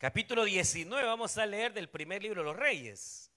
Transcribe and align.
capítulo 0.00 0.44
19, 0.44 1.06
vamos 1.06 1.36
a 1.36 1.44
leer 1.44 1.74
del 1.74 1.90
primer 1.90 2.22
libro 2.22 2.40
de 2.40 2.46
los 2.46 2.56
Reyes. 2.56 3.30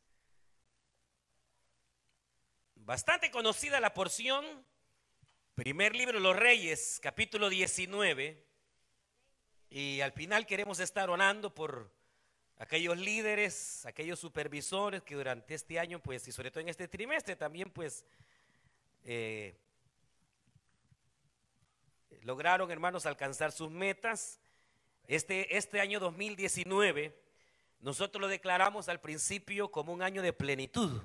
Bastante 2.75 3.29
conocida 3.31 3.81
la 3.81 3.93
porción, 3.93 4.45
primer 5.55 5.93
libro 5.93 6.19
de 6.19 6.23
los 6.23 6.37
Reyes, 6.37 7.01
capítulo 7.03 7.49
19. 7.49 8.41
Y 9.71 9.99
al 9.99 10.13
final 10.13 10.45
queremos 10.45 10.79
estar 10.79 11.09
orando 11.09 11.53
por 11.53 11.91
aquellos 12.55 12.97
líderes, 12.97 13.85
aquellos 13.85 14.17
supervisores 14.17 15.03
que 15.03 15.15
durante 15.15 15.55
este 15.55 15.79
año, 15.79 15.99
pues, 15.99 16.25
y 16.29 16.31
sobre 16.31 16.49
todo 16.49 16.61
en 16.61 16.69
este 16.69 16.87
trimestre 16.87 17.35
también, 17.35 17.71
pues, 17.71 18.05
eh, 19.03 19.53
lograron, 22.21 22.71
hermanos, 22.71 23.05
alcanzar 23.05 23.51
sus 23.51 23.69
metas. 23.69 24.39
Este, 25.07 25.57
este 25.57 25.81
año 25.81 25.99
2019, 25.99 27.13
nosotros 27.81 28.21
lo 28.21 28.29
declaramos 28.29 28.87
al 28.87 29.01
principio 29.01 29.69
como 29.69 29.91
un 29.91 30.01
año 30.01 30.21
de 30.21 30.31
plenitud. 30.31 31.01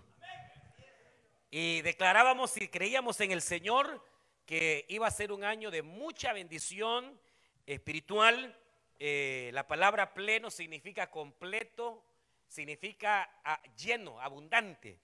Y 1.51 1.83
declarábamos 1.83 2.57
y 2.59 2.69
creíamos 2.69 3.21
en 3.21 3.33
el 3.33 3.43
Señor 3.43 4.05
que 4.47 4.87
iba 4.89 5.09
a 5.09 5.11
ser 5.11 5.33
un 5.33 5.43
año 5.43 5.73
de 5.73 5.83
mucha 5.83 6.33
bendición 6.33 7.19
espiritual. 7.67 8.57
Eh, 9.01 9.51
la 9.53 9.67
palabra 9.67 10.15
pleno 10.15 10.49
significa 10.49 11.11
completo, 11.11 12.05
significa 12.47 13.29
ah, 13.45 13.61
lleno, 13.77 14.21
abundante. 14.21 15.01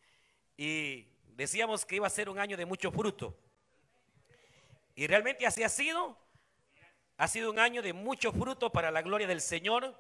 Y 0.57 1.09
decíamos 1.35 1.85
que 1.85 1.97
iba 1.97 2.07
a 2.07 2.11
ser 2.11 2.29
un 2.29 2.39
año 2.39 2.57
de 2.57 2.65
mucho 2.65 2.93
fruto. 2.93 3.37
Y 4.95 5.09
realmente 5.09 5.47
así 5.47 5.65
ha 5.65 5.69
sido. 5.69 6.24
Ha 7.17 7.29
sido 7.29 7.49
un 7.49 7.61
año 7.61 7.81
de 7.81 7.93
mucho 7.93 8.33
fruto 8.33 8.71
para 8.71 8.91
la 8.91 9.01
gloria 9.01 9.29
del 9.29 9.41
Señor. 9.41 9.95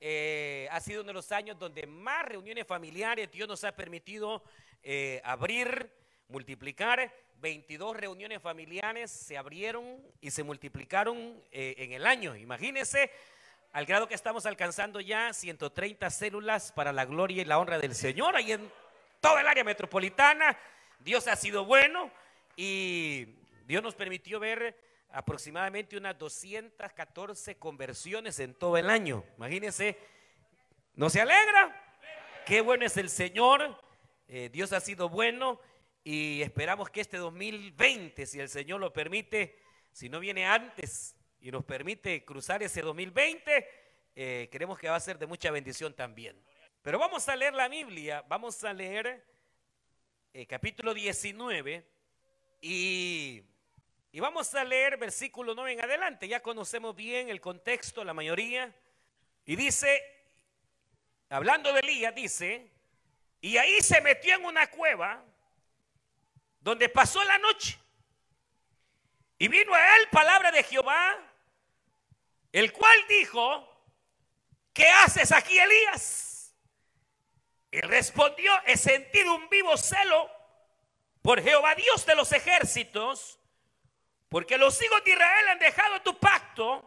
Eh, 0.00 0.66
ha 0.70 0.80
sido 0.80 1.02
uno 1.02 1.08
de 1.08 1.14
los 1.14 1.32
años 1.32 1.58
donde 1.58 1.86
más 1.86 2.24
reuniones 2.24 2.66
familiares 2.66 3.30
Dios 3.30 3.46
nos 3.46 3.62
ha 3.64 3.76
permitido 3.76 4.42
eh, 4.82 5.20
abrir, 5.22 5.92
multiplicar. 6.28 7.12
22 7.42 7.94
reuniones 7.94 8.40
familiares 8.40 9.10
se 9.10 9.36
abrieron 9.36 10.02
y 10.22 10.30
se 10.30 10.42
multiplicaron 10.42 11.42
eh, 11.52 11.74
en 11.76 11.92
el 11.92 12.06
año. 12.06 12.34
Imagínense 12.34 13.10
al 13.72 13.84
grado 13.84 14.08
que 14.08 14.14
estamos 14.14 14.46
alcanzando 14.46 14.98
ya 15.00 15.34
130 15.34 16.08
células 16.08 16.72
para 16.72 16.90
la 16.90 17.04
gloria 17.04 17.42
y 17.42 17.44
la 17.44 17.58
honra 17.58 17.78
del 17.78 17.94
Señor 17.94 18.34
ahí 18.34 18.52
en 18.52 18.72
toda 19.20 19.42
el 19.42 19.46
área 19.46 19.62
metropolitana. 19.62 20.56
Dios 21.00 21.28
ha 21.28 21.36
sido 21.36 21.66
bueno 21.66 22.10
y 22.56 23.26
Dios 23.66 23.82
nos 23.82 23.94
permitió 23.94 24.40
ver 24.40 24.88
aproximadamente 25.12 25.96
unas 25.96 26.18
214 26.18 27.56
conversiones 27.56 28.38
en 28.40 28.54
todo 28.54 28.76
el 28.76 28.90
año. 28.90 29.24
Imagínense, 29.36 29.98
¿no 30.94 31.10
se 31.10 31.20
alegra? 31.20 31.76
Qué 32.46 32.60
bueno 32.60 32.84
es 32.84 32.96
el 32.96 33.10
Señor. 33.10 33.76
Eh, 34.28 34.48
Dios 34.52 34.72
ha 34.72 34.80
sido 34.80 35.08
bueno 35.08 35.60
y 36.04 36.42
esperamos 36.42 36.90
que 36.90 37.00
este 37.00 37.16
2020, 37.16 38.26
si 38.26 38.40
el 38.40 38.48
Señor 38.48 38.80
lo 38.80 38.92
permite, 38.92 39.58
si 39.92 40.08
no 40.08 40.20
viene 40.20 40.46
antes 40.46 41.16
y 41.40 41.50
nos 41.50 41.64
permite 41.64 42.24
cruzar 42.24 42.62
ese 42.62 42.82
2020, 42.82 43.68
eh, 44.14 44.48
queremos 44.50 44.78
que 44.78 44.88
va 44.88 44.96
a 44.96 45.00
ser 45.00 45.18
de 45.18 45.26
mucha 45.26 45.50
bendición 45.50 45.94
también. 45.94 46.40
Pero 46.82 46.98
vamos 46.98 47.28
a 47.28 47.36
leer 47.36 47.54
la 47.54 47.68
Biblia, 47.68 48.24
vamos 48.28 48.62
a 48.64 48.72
leer 48.72 49.24
eh, 50.32 50.46
capítulo 50.46 50.94
19 50.94 51.84
y, 52.62 53.42
y 54.12 54.20
vamos 54.20 54.52
a 54.54 54.64
leer 54.64 54.96
versículo 54.96 55.54
9 55.54 55.72
en 55.72 55.84
adelante. 55.84 56.26
Ya 56.26 56.40
conocemos 56.40 56.96
bien 56.96 57.28
el 57.28 57.40
contexto, 57.40 58.02
la 58.02 58.12
mayoría. 58.12 58.74
Y 59.44 59.56
dice, 59.56 60.02
hablando 61.28 61.72
de 61.72 61.80
Elías, 61.80 62.14
dice, 62.14 62.70
y 63.40 63.56
ahí 63.56 63.80
se 63.80 64.00
metió 64.00 64.34
en 64.34 64.44
una 64.44 64.68
cueva 64.68 65.24
donde 66.60 66.88
pasó 66.88 67.22
la 67.24 67.38
noche. 67.38 67.78
Y 69.38 69.48
vino 69.48 69.72
a 69.74 69.96
él 69.96 70.08
palabra 70.10 70.50
de 70.50 70.62
Jehová, 70.64 71.16
el 72.52 72.72
cual 72.72 72.98
dijo, 73.08 73.84
¿qué 74.72 74.88
haces 74.88 75.32
aquí, 75.32 75.58
Elías? 75.58 76.54
Y 77.70 77.80
respondió, 77.80 78.52
he 78.66 78.76
sentido 78.76 79.36
un 79.36 79.48
vivo 79.48 79.76
celo 79.76 80.30
por 81.22 81.40
Jehová 81.40 81.74
Dios 81.76 82.04
de 82.04 82.16
los 82.16 82.32
ejércitos, 82.32 83.39
porque 84.30 84.56
los 84.56 84.80
hijos 84.80 85.04
de 85.04 85.10
Israel 85.10 85.48
han 85.48 85.58
dejado 85.58 86.00
tu 86.02 86.18
pacto, 86.18 86.84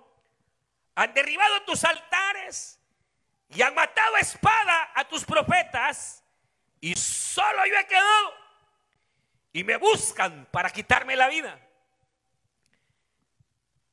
han 0.96 1.14
derribado 1.14 1.62
tus 1.64 1.84
altares 1.84 2.80
y 3.50 3.62
han 3.62 3.76
matado 3.76 4.16
a 4.16 4.20
espada 4.20 4.92
a 4.96 5.08
tus 5.08 5.26
profetas, 5.26 6.24
y 6.80 6.96
solo 6.96 7.66
yo 7.66 7.78
he 7.78 7.86
quedado 7.86 8.34
y 9.52 9.64
me 9.64 9.76
buscan 9.78 10.48
para 10.52 10.70
quitarme 10.70 11.16
la 11.16 11.28
vida. 11.28 11.60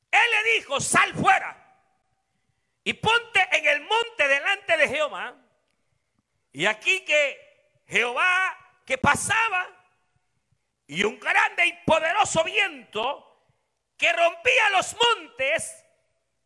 Él 0.09 0.19
le 0.31 0.53
dijo, 0.55 0.79
sal 0.79 1.13
fuera 1.13 1.57
y 2.83 2.93
ponte 2.93 3.47
en 3.51 3.65
el 3.65 3.81
monte 3.81 4.27
delante 4.27 4.77
de 4.77 4.87
Jehová. 4.87 5.35
Y 6.53 6.65
aquí 6.65 7.03
que 7.05 7.81
Jehová 7.87 8.57
que 8.85 8.97
pasaba 8.97 9.67
y 10.87 11.03
un 11.03 11.19
grande 11.19 11.65
y 11.67 11.73
poderoso 11.85 12.43
viento 12.43 13.30
que 14.01 14.11
rompía 14.13 14.69
los 14.71 14.95
montes 14.95 15.85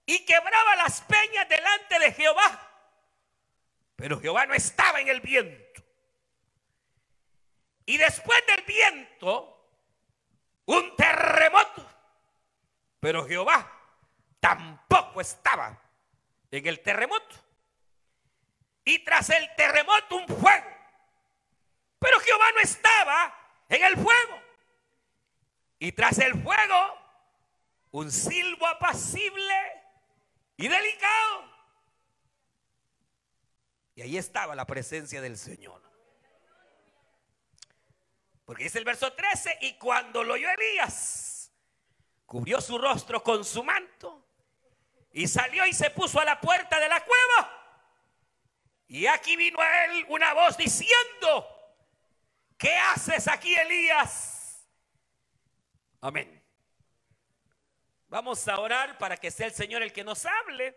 y 0.05 0.25
quebraba 0.25 0.75
las 0.75 0.99
peñas 1.01 1.47
delante 1.47 1.99
de 1.99 2.11
Jehová. 2.11 2.71
Pero 3.95 4.19
Jehová 4.19 4.45
no 4.45 4.53
estaba 4.53 4.99
en 4.99 5.07
el 5.07 5.21
viento. 5.21 5.81
Y 7.85 7.97
después 7.97 8.37
del 8.47 8.61
viento, 8.65 9.71
un 10.65 10.97
terremoto. 10.97 11.89
Pero 12.99 13.25
Jehová 13.25 13.71
tampoco 14.41 15.21
estaba 15.21 15.81
en 16.51 16.67
el 16.67 16.81
terremoto. 16.81 17.37
Y 18.83 18.99
tras 18.99 19.29
el 19.29 19.55
terremoto 19.55 20.17
un 20.17 20.27
fuego. 20.27 20.69
Pero 21.99 22.19
Jehová 22.19 22.51
no 22.53 22.59
estaba 22.59 23.33
en 23.69 23.81
el 23.81 23.95
fuego. 23.95 24.41
Y 25.79 25.93
tras 25.93 26.19
el 26.19 26.33
fuego 26.43 27.04
un 27.95 28.11
silbo 28.11 28.67
apacible 28.67 29.55
y 30.57 30.67
delicado. 30.67 31.49
Y 33.95 34.01
ahí 34.01 34.17
estaba 34.17 34.53
la 34.53 34.65
presencia 34.65 35.21
del 35.21 35.37
Señor. 35.37 35.81
Porque 38.43 38.65
dice 38.65 38.79
el 38.79 38.83
verso 38.83 39.13
13, 39.13 39.59
y 39.61 39.77
cuando 39.77 40.25
lo 40.25 40.33
oyó 40.33 40.49
Elías, 40.49 41.53
cubrió 42.25 42.59
su 42.59 42.77
rostro 42.77 43.23
con 43.23 43.45
su 43.45 43.63
manto 43.63 44.27
y 45.13 45.25
salió 45.29 45.65
y 45.65 45.71
se 45.71 45.89
puso 45.89 46.19
a 46.19 46.25
la 46.25 46.41
puerta 46.41 46.77
de 46.77 46.89
la 46.89 46.99
cueva. 46.99 47.93
Y 48.87 49.05
aquí 49.07 49.37
vino 49.37 49.61
a 49.61 49.85
él 49.85 50.05
una 50.09 50.33
voz 50.33 50.57
diciendo, 50.57 51.47
¿qué 52.57 52.75
haces 52.75 53.29
aquí, 53.29 53.55
Elías? 53.55 54.67
Amén. 56.01 56.34
Vamos 58.15 58.47
a 58.47 58.57
orar 58.61 58.97
para 58.97 59.17
que 59.17 59.29
sea 59.29 59.45
el 59.45 59.51
Señor 59.53 59.83
el 59.83 59.91
que 59.91 60.01
nos 60.01 60.25
hable. 60.25 60.73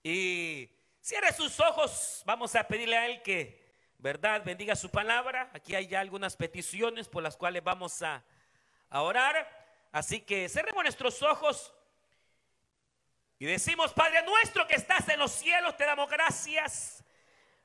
Y 0.00 0.70
cierre 1.00 1.32
sus 1.32 1.58
ojos, 1.58 2.22
vamos 2.24 2.54
a 2.54 2.62
pedirle 2.62 2.96
a 2.96 3.06
Él 3.06 3.20
que 3.20 3.74
¿verdad? 3.98 4.40
Bendiga 4.44 4.76
su 4.76 4.92
palabra. 4.92 5.50
Aquí 5.52 5.74
hay 5.74 5.88
ya 5.88 5.98
algunas 5.98 6.36
peticiones 6.36 7.08
por 7.08 7.24
las 7.24 7.36
cuales 7.36 7.64
vamos 7.64 8.00
a, 8.02 8.22
orar. 8.90 9.44
Así 9.90 10.20
que 10.20 10.48
cerremos 10.48 10.84
nuestros 10.84 11.20
ojos 11.20 11.74
y 13.40 13.46
decimos, 13.46 13.92
Padre 13.92 14.22
nuestro 14.22 14.68
que 14.68 14.76
estás 14.76 15.08
en 15.08 15.18
los 15.18 15.32
cielos, 15.32 15.76
te 15.76 15.84
damos 15.84 16.08
gracias 16.08 17.02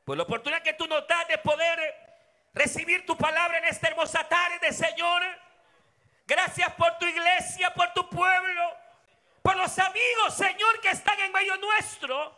por 0.04 0.18
la 0.18 0.24
oportunidad 0.24 0.63
que 0.63 0.74
tú 0.74 0.88
nos 0.88 1.07
das 1.07 1.28
de 1.28 1.38
poder 1.38 1.80
recibir 2.51 3.06
tu 3.06 3.16
palabra 3.16 3.60
en 3.60 3.66
esta 3.66 3.90
hermosa 3.90 4.28
tarde, 4.28 4.74
Señor. 4.74 5.44
Gracias 6.27 6.74
por 6.74 6.98
tu 6.98 7.06
iglesia, 7.06 7.74
por 7.74 7.94
tu 7.94 8.10
pueblo, 8.10 8.77
por 9.44 9.56
los 9.56 9.77
amigos, 9.77 10.33
Señor, 10.36 10.81
que 10.81 10.89
están 10.89 11.19
en 11.19 11.31
medio 11.31 11.56
nuestro. 11.57 12.36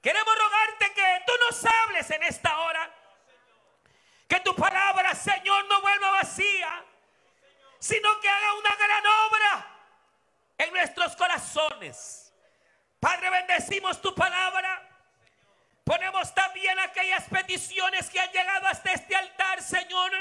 Queremos 0.00 0.34
rogarte 0.34 0.94
que 0.94 1.22
tú 1.26 1.32
nos 1.44 1.64
hables 1.66 2.10
en 2.10 2.22
esta 2.22 2.58
hora. 2.60 2.90
Que 4.26 4.40
tu 4.40 4.54
palabra, 4.54 5.14
Señor, 5.14 5.66
no 5.68 5.80
vuelva 5.82 6.10
vacía, 6.12 6.84
sino 7.78 8.20
que 8.20 8.28
haga 8.28 8.54
una 8.54 8.76
gran 8.76 9.06
obra 9.06 9.66
en 10.58 10.72
nuestros 10.72 11.14
corazones. 11.16 12.32
Padre, 13.00 13.30
bendecimos 13.30 14.00
tu 14.00 14.14
palabra. 14.14 14.82
Ponemos 15.84 16.34
también 16.34 16.78
aquellas 16.78 17.24
peticiones 17.24 18.10
que 18.10 18.20
han 18.20 18.30
llegado 18.30 18.66
hasta 18.66 18.92
este 18.92 19.14
altar, 19.14 19.62
Señor. 19.62 20.12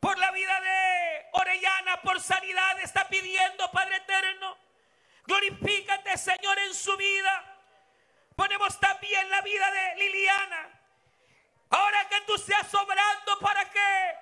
Por 0.00 0.18
la 0.18 0.30
vida 0.30 0.60
de 0.60 1.15
Orellana, 1.32 2.00
por 2.02 2.20
sanidad, 2.20 2.80
está 2.80 3.08
pidiendo, 3.08 3.70
Padre 3.70 3.96
eterno. 3.96 4.56
Glorifícate, 5.26 6.16
Señor, 6.16 6.58
en 6.58 6.74
su 6.74 6.96
vida 6.96 7.56
Ponemos 8.36 8.78
también 8.78 9.30
la 9.30 9.40
vida 9.40 9.70
de 9.70 9.96
Liliana. 9.96 10.68
Ahora 11.70 12.06
que 12.08 12.20
tú 12.20 12.36
seas 12.36 12.68
sobrando 12.68 13.38
para 13.40 13.64
que 13.70 14.14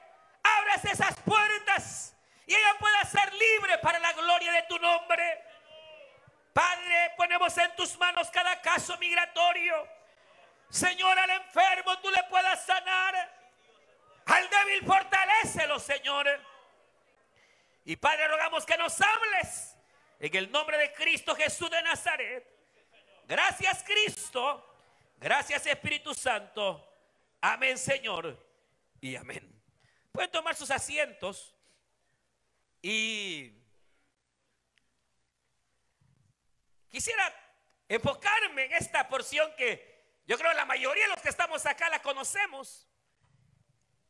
abras 0.42 0.84
esas 0.84 1.20
puertas 1.20 2.16
y 2.46 2.54
ella 2.54 2.74
pueda 2.78 3.04
ser 3.04 3.34
libre 3.34 3.78
para 3.78 3.98
la 3.98 4.12
gloria 4.12 4.52
de 4.52 4.62
tu 4.62 4.78
nombre. 4.78 5.44
Padre, 6.52 7.12
ponemos 7.16 7.58
en 7.58 7.74
tus 7.74 7.98
manos 7.98 8.30
cada 8.30 8.60
caso 8.62 8.96
migratorio. 8.98 9.88
Señor, 10.70 11.18
al 11.18 11.30
enfermo 11.30 11.98
tú 11.98 12.08
le 12.10 12.22
puedas 12.24 12.64
sanar. 12.64 13.34
Al 14.26 14.48
débil 14.48 14.86
fortalecelo, 14.86 15.80
Señor. 15.80 16.40
Y 17.84 17.96
Padre, 17.96 18.28
rogamos 18.28 18.64
que 18.64 18.78
nos 18.78 18.98
hables 19.00 19.76
en 20.18 20.34
el 20.34 20.50
nombre 20.50 20.78
de 20.78 20.92
Cristo 20.94 21.34
Jesús 21.36 21.70
de 21.70 21.82
Nazaret. 21.82 22.46
Gracias, 23.26 23.84
Cristo. 23.84 24.74
Gracias, 25.18 25.66
Espíritu 25.66 26.14
Santo. 26.14 26.86
Amén, 27.40 27.76
Señor. 27.76 28.38
Y 29.00 29.16
amén. 29.16 29.62
Pueden 30.12 30.30
tomar 30.30 30.54
sus 30.54 30.70
asientos 30.70 31.54
y 32.80 33.52
quisiera 36.88 37.34
enfocarme 37.88 38.64
en 38.66 38.72
esta 38.74 39.08
porción 39.08 39.52
que 39.56 39.94
yo 40.26 40.38
creo 40.38 40.52
la 40.54 40.64
mayoría 40.64 41.04
de 41.04 41.10
los 41.10 41.20
que 41.20 41.28
estamos 41.28 41.66
acá 41.66 41.88
la 41.88 42.00
conocemos. 42.00 42.88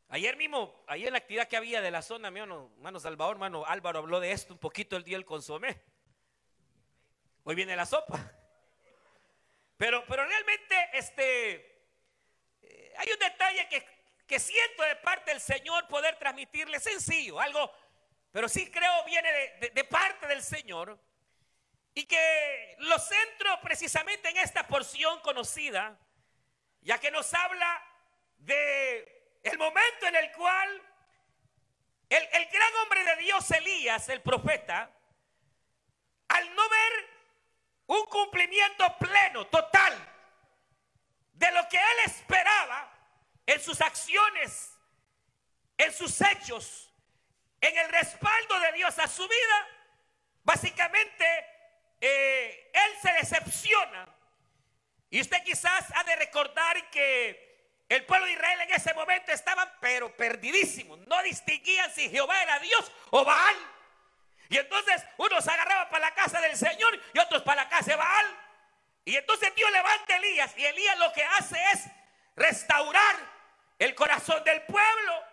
Ayer 0.09 0.37
mismo, 0.37 0.85
ayer 0.87 1.11
la 1.11 1.19
actividad 1.19 1.49
que 1.49 1.57
había 1.57 1.81
de 1.81 1.91
la 1.91 2.03
zona, 2.03 2.31
mi 2.31 2.41
hermano, 2.41 3.01
Salvador, 3.01 3.37
hermano 3.37 3.65
Álvaro 3.67 3.99
habló 3.99 4.21
de 4.21 4.33
esto 4.33 4.53
un 4.53 4.59
poquito 4.59 4.97
el 4.97 5.05
día 5.05 5.17
del 5.17 5.25
consomé. 5.25 5.83
Hoy 7.43 7.55
viene 7.55 7.75
la 7.75 7.87
sopa. 7.87 8.33
Pero, 9.77 10.05
pero 10.07 10.25
realmente, 10.25 10.77
este, 10.93 11.55
eh, 12.63 12.95
hay 12.97 13.09
un 13.13 13.19
detalle 13.19 13.69
que, 13.69 13.85
que 14.27 14.39
siento 14.39 14.83
de 14.85 14.97
parte 14.97 15.33
del 15.33 15.41
Señor 15.41 15.89
poder 15.89 16.17
transmitirle 16.17 16.79
sencillo, 16.79 17.41
algo, 17.41 17.73
pero 18.31 18.49
sí 18.49 18.71
creo 18.71 19.05
viene 19.05 19.33
de, 19.61 19.71
de 19.71 19.85
parte 19.85 20.27
del 20.27 20.43
Señor. 20.43 20.99
Y 21.95 22.07
que 22.07 22.77
lo 22.79 22.99
centro 22.99 23.61
precisamente 23.63 24.29
en 24.29 24.37
esta 24.37 24.67
porción 24.67 25.21
conocida, 25.21 25.99
ya 26.81 26.99
que 26.99 27.11
nos 27.11 27.33
habla 27.35 27.83
de 28.39 29.14
el 29.45 29.59
momento 29.59 30.07
en 30.07 30.17
el 30.17 30.33
cual 30.33 30.83
el, 32.09 32.47
gran 32.47 32.75
hombre 32.83 33.05
de 33.05 33.17
Dios, 33.17 33.51
Elías, 33.51 34.09
el 34.09 34.23
profeta, 34.23 34.91
al 36.29 36.55
no 36.55 36.69
ver 36.69 36.93
un 37.87 38.07
cumplimiento 38.07 38.97
pleno, 38.99 39.47
total, 39.49 39.93
de 41.33 41.51
lo 41.53 41.69
que 41.69 41.77
él 41.77 41.99
esperaba 42.07 42.91
en 43.47 43.61
sus 43.61 43.81
acciones, 43.81 44.79
en 45.77 45.93
sus 45.93 46.21
hechos, 46.21 46.91
en 47.61 47.77
el 47.77 47.89
respaldo 47.91 48.61
de 48.61 48.73
Dios 48.73 48.99
a 48.99 49.09
su 49.09 49.23
vida, 49.29 49.69
básicamente 50.43 51.27
eh, 52.01 52.71
él 52.73 52.93
se 53.03 53.13
decepciona. 53.15 54.09
Y 55.11 55.21
usted 55.21 55.43
quizás 55.45 55.93
ha 55.95 56.05
de 56.05 56.17
recordar 56.17 56.91
que 56.91 57.44
el 57.95 58.05
pueblo 58.05 58.27
de 58.27 58.33
Israel 58.33 58.61
en 58.63 58.73
ese 58.73 58.95
momento 58.95 59.33
estaban 59.33 59.71
pero 59.81 60.15
perdidísimos. 60.17 60.99
No 61.07 61.23
distinguían 61.23 61.91
si 61.93 62.09
Jehová 62.11 62.43
era 62.43 62.59
Dios 62.59 62.93
o 63.11 63.25
Baal. 63.25 63.57
Y 64.49 64.59
entonces 64.59 65.05
unos 65.17 65.47
agarraban 65.47 65.89
para 65.89 66.07
la 66.07 66.15
casa 66.15 66.41
del 66.41 66.57
Señor 66.57 66.99
y 67.13 67.19
otros 67.19 67.43
para 67.43 67.65
la 67.65 67.69
casa 67.69 67.93
de 67.93 67.97
Baal. 67.97 68.27
Y 69.05 69.17
entonces 69.17 69.55
Dios 69.55 69.71
levanta 69.71 70.15
a 70.15 70.17
Elías 70.17 70.55
y 70.57 70.65
Elías 70.65 70.99
lo 70.99 71.13
que 71.13 71.25
hace 71.25 71.59
es 71.73 71.85
restaurar 72.37 73.17
el 73.79 73.95
corazón 73.95 74.43
del 74.45 74.63
pueblo, 74.63 75.25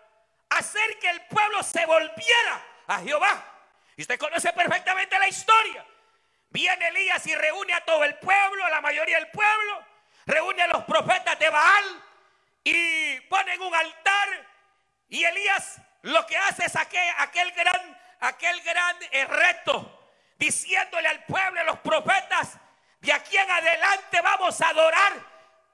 hacer 0.49 0.99
que 0.99 1.09
el 1.09 1.21
pueblo 1.27 1.63
se 1.63 1.85
volviera 1.85 2.65
a 2.87 2.99
Jehová. 2.99 3.45
Y 3.95 4.01
usted 4.01 4.19
conoce 4.19 4.51
perfectamente 4.53 5.17
la 5.19 5.27
historia. 5.27 5.85
Viene 6.49 6.87
Elías 6.89 7.25
y 7.27 7.35
reúne 7.35 7.73
a 7.73 7.85
todo 7.85 8.03
el 8.03 8.15
pueblo, 8.15 8.65
a 8.65 8.69
la 8.69 8.81
mayoría 8.81 9.17
del 9.17 9.29
pueblo, 9.29 9.85
reúne 10.25 10.61
a 10.63 10.67
los 10.67 10.83
profetas 10.83 11.39
de 11.39 11.49
Baal, 11.49 12.03
y 12.63 13.19
ponen 13.21 13.61
un 13.61 13.73
altar 13.73 14.29
y 15.09 15.23
Elías 15.23 15.81
lo 16.03 16.25
que 16.25 16.37
hace 16.37 16.65
es 16.65 16.75
aquel, 16.75 17.13
aquel 17.17 17.51
gran, 17.51 17.99
aquel 18.21 18.61
gran 18.61 18.95
eh, 19.11 19.25
reto, 19.25 20.09
diciéndole 20.37 21.07
al 21.07 21.23
pueblo, 21.25 21.61
a 21.61 21.63
los 21.63 21.79
profetas, 21.79 22.57
de 22.99 23.13
aquí 23.13 23.37
en 23.37 23.49
adelante 23.49 24.21
vamos 24.21 24.59
a 24.61 24.69
adorar 24.69 25.13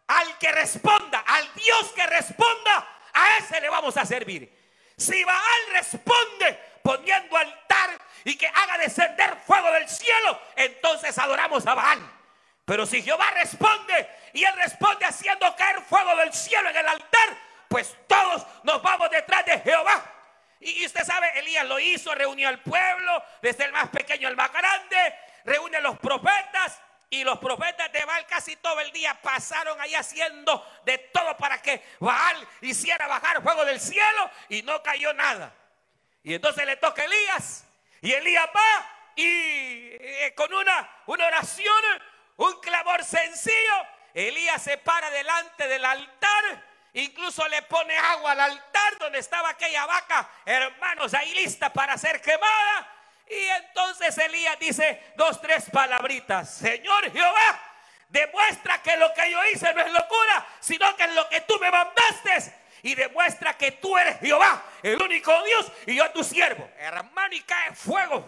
al 0.07 0.37
que 0.37 0.51
responda, 0.51 1.19
al 1.19 1.53
Dios 1.53 1.91
que 1.93 2.05
responda, 2.07 2.87
a 3.13 3.37
ese 3.37 3.61
le 3.61 3.69
vamos 3.69 3.95
a 3.97 4.05
servir. 4.05 4.53
Si 4.97 5.23
Baal 5.23 5.61
responde 5.71 6.59
poniendo 6.81 7.37
altar 7.37 7.89
y 8.23 8.35
que 8.35 8.47
haga 8.47 8.77
descender 8.79 9.37
fuego 9.45 9.71
del 9.71 9.87
cielo, 9.87 10.41
entonces 10.55 11.17
adoramos 11.17 11.65
a 11.67 11.73
Baal. 11.73 12.16
Pero 12.67 12.85
si 12.85 13.01
Jehová 13.01 13.31
responde 13.31 14.09
y 14.33 14.43
él 14.43 14.53
responde 14.57 15.05
haciendo 15.05 15.55
caer 15.55 15.81
fuego 15.83 16.17
del 16.17 16.33
cielo 16.33 16.69
en 16.69 16.75
el 16.75 16.85
altar, 16.85 17.37
pues 17.69 17.95
todos 18.07 18.45
nos 18.63 18.81
vamos 18.81 19.09
detrás 19.09 19.45
de 19.45 19.57
Jehová. 19.61 20.03
Y 20.59 20.85
usted 20.85 21.05
sabe, 21.05 21.39
Elías 21.39 21.65
lo 21.65 21.79
hizo, 21.79 22.13
reunió 22.13 22.49
al 22.49 22.59
pueblo, 22.59 23.23
desde 23.41 23.63
el 23.63 23.71
más 23.71 23.87
pequeño 23.87 24.27
al 24.27 24.35
más 24.35 24.51
grande, 24.51 25.15
reúne 25.45 25.77
a 25.77 25.79
los 25.79 25.97
profetas. 25.99 26.81
Y 27.09 27.23
los 27.23 27.39
profetas 27.39 27.89
de 27.93 28.03
Baal 28.03 28.25
casi 28.25 28.57
todo 28.57 28.81
el 28.81 28.91
día 28.91 29.17
pasaron 29.21 29.79
ahí 29.79 29.95
haciendo 29.95 30.69
de 30.83 30.97
todo 30.97 31.37
para 31.37 31.61
que 31.61 31.81
Baal 32.01 32.45
hiciera 32.59 33.07
bajar 33.07 33.41
fuego 33.41 33.63
del 33.63 33.79
cielo 33.79 34.29
y 34.49 34.61
no 34.63 34.83
cayó 34.83 35.13
nada. 35.13 35.53
Y 36.21 36.33
entonces 36.33 36.65
le 36.65 36.75
toca 36.75 37.01
a 37.01 37.05
Elías. 37.05 37.65
Y 38.01 38.11
Elías 38.11 38.49
va 38.53 38.97
y 39.15 39.25
eh, 39.25 40.33
con 40.35 40.53
una, 40.53 40.89
una 41.05 41.27
oración 41.27 41.73
un 42.37 42.59
clamor 42.61 43.03
sencillo. 43.03 43.87
Elías 44.13 44.63
se 44.63 44.77
para 44.77 45.09
delante 45.11 45.67
del 45.67 45.85
altar, 45.85 46.63
incluso 46.93 47.47
le 47.49 47.61
pone 47.63 47.95
agua 47.95 48.31
al 48.31 48.39
altar 48.39 48.97
donde 48.97 49.19
estaba 49.19 49.49
aquella 49.49 49.85
vaca, 49.85 50.27
hermanos, 50.45 51.13
ahí 51.13 51.33
lista 51.35 51.71
para 51.71 51.97
ser 51.97 52.21
quemada. 52.21 52.93
Y 53.29 53.43
entonces 53.43 54.17
Elías 54.17 54.57
dice 54.57 55.13
dos, 55.15 55.39
tres 55.41 55.69
palabritas. 55.71 56.55
Señor 56.55 57.11
Jehová, 57.11 57.59
demuestra 58.09 58.81
que 58.81 58.95
lo 58.97 59.13
que 59.13 59.29
yo 59.29 59.45
hice 59.47 59.73
no 59.73 59.81
es 59.81 59.91
locura, 59.91 60.47
sino 60.59 60.95
que 60.95 61.03
es 61.03 61.13
lo 61.13 61.27
que 61.29 61.41
tú 61.41 61.59
me 61.59 61.69
mandaste. 61.69 62.53
Y 62.83 62.95
demuestra 62.95 63.57
que 63.57 63.71
tú 63.73 63.97
eres 63.97 64.19
Jehová, 64.19 64.63
el 64.83 65.01
único 65.01 65.31
Dios, 65.43 65.71
y 65.85 65.95
yo 65.95 66.09
tu 66.11 66.23
siervo. 66.23 66.69
Hermano, 66.77 67.33
y 67.35 67.41
cae 67.41 67.73
fuego 67.73 68.25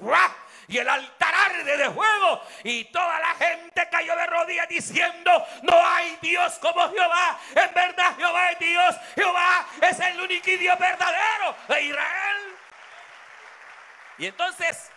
y 0.70 0.78
el 0.78 0.88
altar 0.88 1.34
arde 1.34 1.78
de 1.78 1.90
fuego 1.90 2.44
y 2.64 2.86
toda 2.86 3.20
la 3.20 3.34
gente 3.36 3.90
cayó 3.90 4.16
de 4.16 4.28
rodillas 4.28 4.70
diciendo, 4.70 5.48
no 5.64 5.86
hay 5.86 6.16
Dios 6.22 6.60
como 6.60 6.88
Jehová, 6.92 7.40
en 7.56 7.74
verdad 7.74 8.16
Jehová 8.16 8.52
es 8.52 8.60
Dios, 8.60 8.96
Jehová 9.16 9.68
es 9.82 10.00
el 10.00 10.22
único 10.22 10.46
Dios 10.46 10.78
verdadero 10.78 11.56
de 11.68 11.82
Israel. 11.82 12.56
Y 14.20 14.28
entonces, 14.28 14.92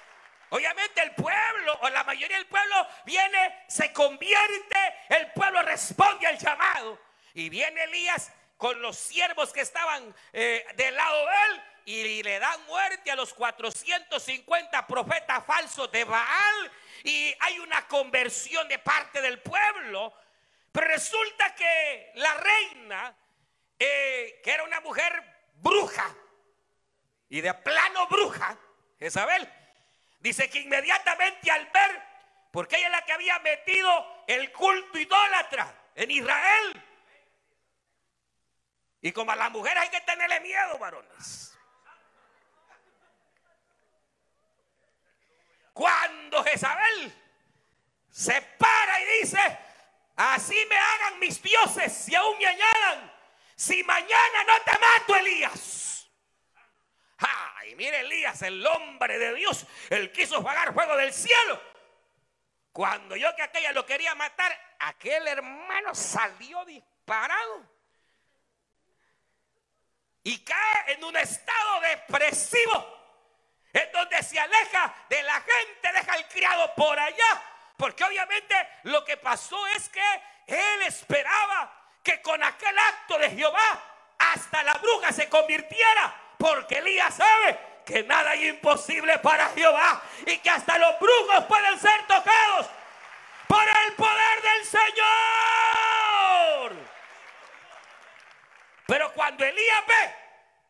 obviamente 0.51 1.03
el 1.03 1.13
pueblo 1.13 1.79
o 1.81 1.89
la 1.89 2.05
mayoría 2.05 2.37
del 2.37 2.47
pueblo 2.47 2.87
viene, 3.07 3.65
se 3.67 3.93
convierte, 3.95 4.95
el 5.09 5.33
pueblo 5.33 5.63
responde 5.63 6.27
al 6.27 6.37
llamado 6.37 6.99
y 7.33 7.49
viene 7.49 7.85
Elías 7.85 8.31
con 8.63 8.81
los 8.81 8.97
siervos 8.97 9.53
que 9.53 9.63
estaban 9.63 10.15
eh, 10.33 10.65
del 10.77 10.95
lado 10.95 11.27
de 11.27 11.33
él 11.49 11.63
y 11.85 12.23
le 12.23 12.39
dan 12.39 12.65
muerte 12.67 13.11
a 13.11 13.17
los 13.17 13.35
450 13.35 14.87
profetas 14.87 15.45
falsos 15.45 15.91
de 15.91 16.05
Baal 16.05 16.71
y 17.03 17.35
hay 17.41 17.59
una 17.59 17.89
conversión 17.89 18.69
de 18.69 18.79
parte 18.79 19.21
del 19.21 19.41
pueblo. 19.41 20.15
Pero 20.71 20.87
resulta 20.87 21.53
que 21.57 22.13
la 22.15 22.35
reina, 22.35 23.17
eh, 23.81 24.41
que 24.45 24.53
era 24.53 24.63
una 24.63 24.81
mujer 24.81 25.13
bruja 25.55 26.15
y 27.31 27.41
de 27.41 27.53
plano 27.55 28.07
bruja, 28.07 28.57
Isabel, 29.01 29.53
dice 30.21 30.49
que 30.49 30.61
inmediatamente 30.61 31.51
al 31.51 31.67
ver, 31.67 32.01
porque 32.53 32.77
ella 32.77 32.87
es 32.87 32.93
la 32.93 33.05
que 33.05 33.13
había 33.13 33.41
metido 33.41 34.25
el 34.29 34.53
culto 34.53 35.01
idólatra 35.01 35.75
en 35.97 36.13
Israel, 36.13 36.92
y 39.03 39.11
como 39.11 39.33
a 39.33 39.37
las 39.37 39.51
mujeres 39.51 39.83
hay 39.83 39.91
que 39.91 40.01
tenerle 40.03 40.41
miedo, 40.41 40.79
varones. 40.79 41.59
Cuando 45.73 46.45
Jezabel 46.45 47.13
se 48.09 48.41
para 48.41 49.01
y 49.01 49.21
dice, 49.21 49.59
así 50.15 50.57
me 50.69 50.77
hagan 50.77 51.19
mis 51.19 51.43
dioses 51.43 52.09
y 52.09 52.15
aún 52.15 52.39
me 52.39 52.47
añadan, 52.47 53.13
si 53.57 53.83
mañana 53.83 54.45
no 54.47 54.61
te 54.63 54.79
mato, 54.79 55.17
Elías. 55.17 56.09
Ay, 57.19 57.75
mire 57.75 58.01
Elías, 58.01 58.41
el 58.43 58.65
hombre 58.65 59.19
de 59.19 59.35
Dios, 59.35 59.67
él 59.91 60.13
quiso 60.13 60.45
pagar 60.45 60.73
fuego 60.73 60.97
del 60.97 61.13
cielo. 61.13 61.61
Cuando 62.71 63.17
yo 63.17 63.35
que 63.35 63.43
aquella 63.43 63.73
lo 63.73 63.85
quería 63.85 64.15
matar, 64.15 64.57
aquel 64.79 65.27
hermano 65.27 65.93
salió 65.93 66.65
disparado. 66.65 67.82
Y 70.25 70.39
cae 70.45 70.93
en 70.93 71.05
un 71.05 71.17
estado 71.17 71.81
depresivo. 71.81 73.01
En 73.73 73.91
donde 73.93 74.23
se 74.23 74.39
aleja 74.39 74.95
de 75.09 75.23
la 75.23 75.41
gente, 75.41 75.93
deja 75.93 76.13
al 76.13 76.29
criado 76.29 76.75
por 76.75 76.99
allá. 76.99 77.43
Porque 77.77 78.05
obviamente 78.05 78.55
lo 78.85 79.05
que 79.05 79.17
pasó 79.17 79.67
es 79.69 79.89
que 79.89 80.23
él 80.47 80.83
esperaba 80.83 81.73
que 82.03 82.21
con 82.21 82.43
aquel 82.43 82.79
acto 82.79 83.19
de 83.19 83.31
Jehová 83.31 83.83
hasta 84.19 84.63
la 84.63 84.75
bruja 84.75 85.13
se 85.13 85.29
convirtiera. 85.29 86.15
Porque 86.39 86.79
Elías 86.79 87.15
sabe 87.15 87.59
que 87.85 88.03
nada 88.05 88.35
es 88.35 88.43
imposible 88.43 89.19
para 89.19 89.49
Jehová 89.51 90.03
y 90.27 90.39
que 90.39 90.51
hasta 90.51 90.79
los 90.79 90.99
brujos 91.01 91.45
pueden 91.47 91.79
ser 91.81 92.07
tocados 92.07 92.67
por 93.47 93.63
el 93.63 93.93
poder 93.95 94.43
del 94.43 94.65
Señor. 94.67 95.72
Pero 98.87 99.13
cuando 99.13 99.45
Elías 99.45 99.87
ve 99.87 100.15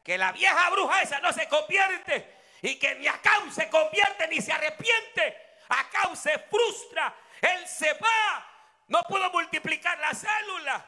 que 0.04 0.18
la 0.18 0.32
vieja 0.32 0.70
bruja 0.70 1.02
esa 1.02 1.20
no 1.20 1.32
se 1.32 1.48
convierte 1.48 2.40
y 2.62 2.78
que 2.78 2.94
ni 2.96 3.06
Acá 3.06 3.32
se 3.52 3.68
convierte 3.68 4.28
ni 4.28 4.40
se 4.40 4.52
arrepiente, 4.52 5.56
Acá 5.68 6.14
se 6.14 6.38
frustra, 6.38 7.14
él 7.40 7.66
se 7.66 7.92
va, 7.94 8.46
no 8.88 9.02
pudo 9.04 9.30
multiplicar 9.30 9.98
la 9.98 10.12
célula. 10.14 10.86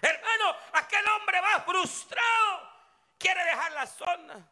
Hermano, 0.00 0.56
aquel 0.72 1.06
hombre 1.08 1.40
va 1.40 1.60
frustrado, 1.62 2.72
quiere 3.18 3.42
dejar 3.44 3.72
la 3.72 3.86
zona. 3.86 4.48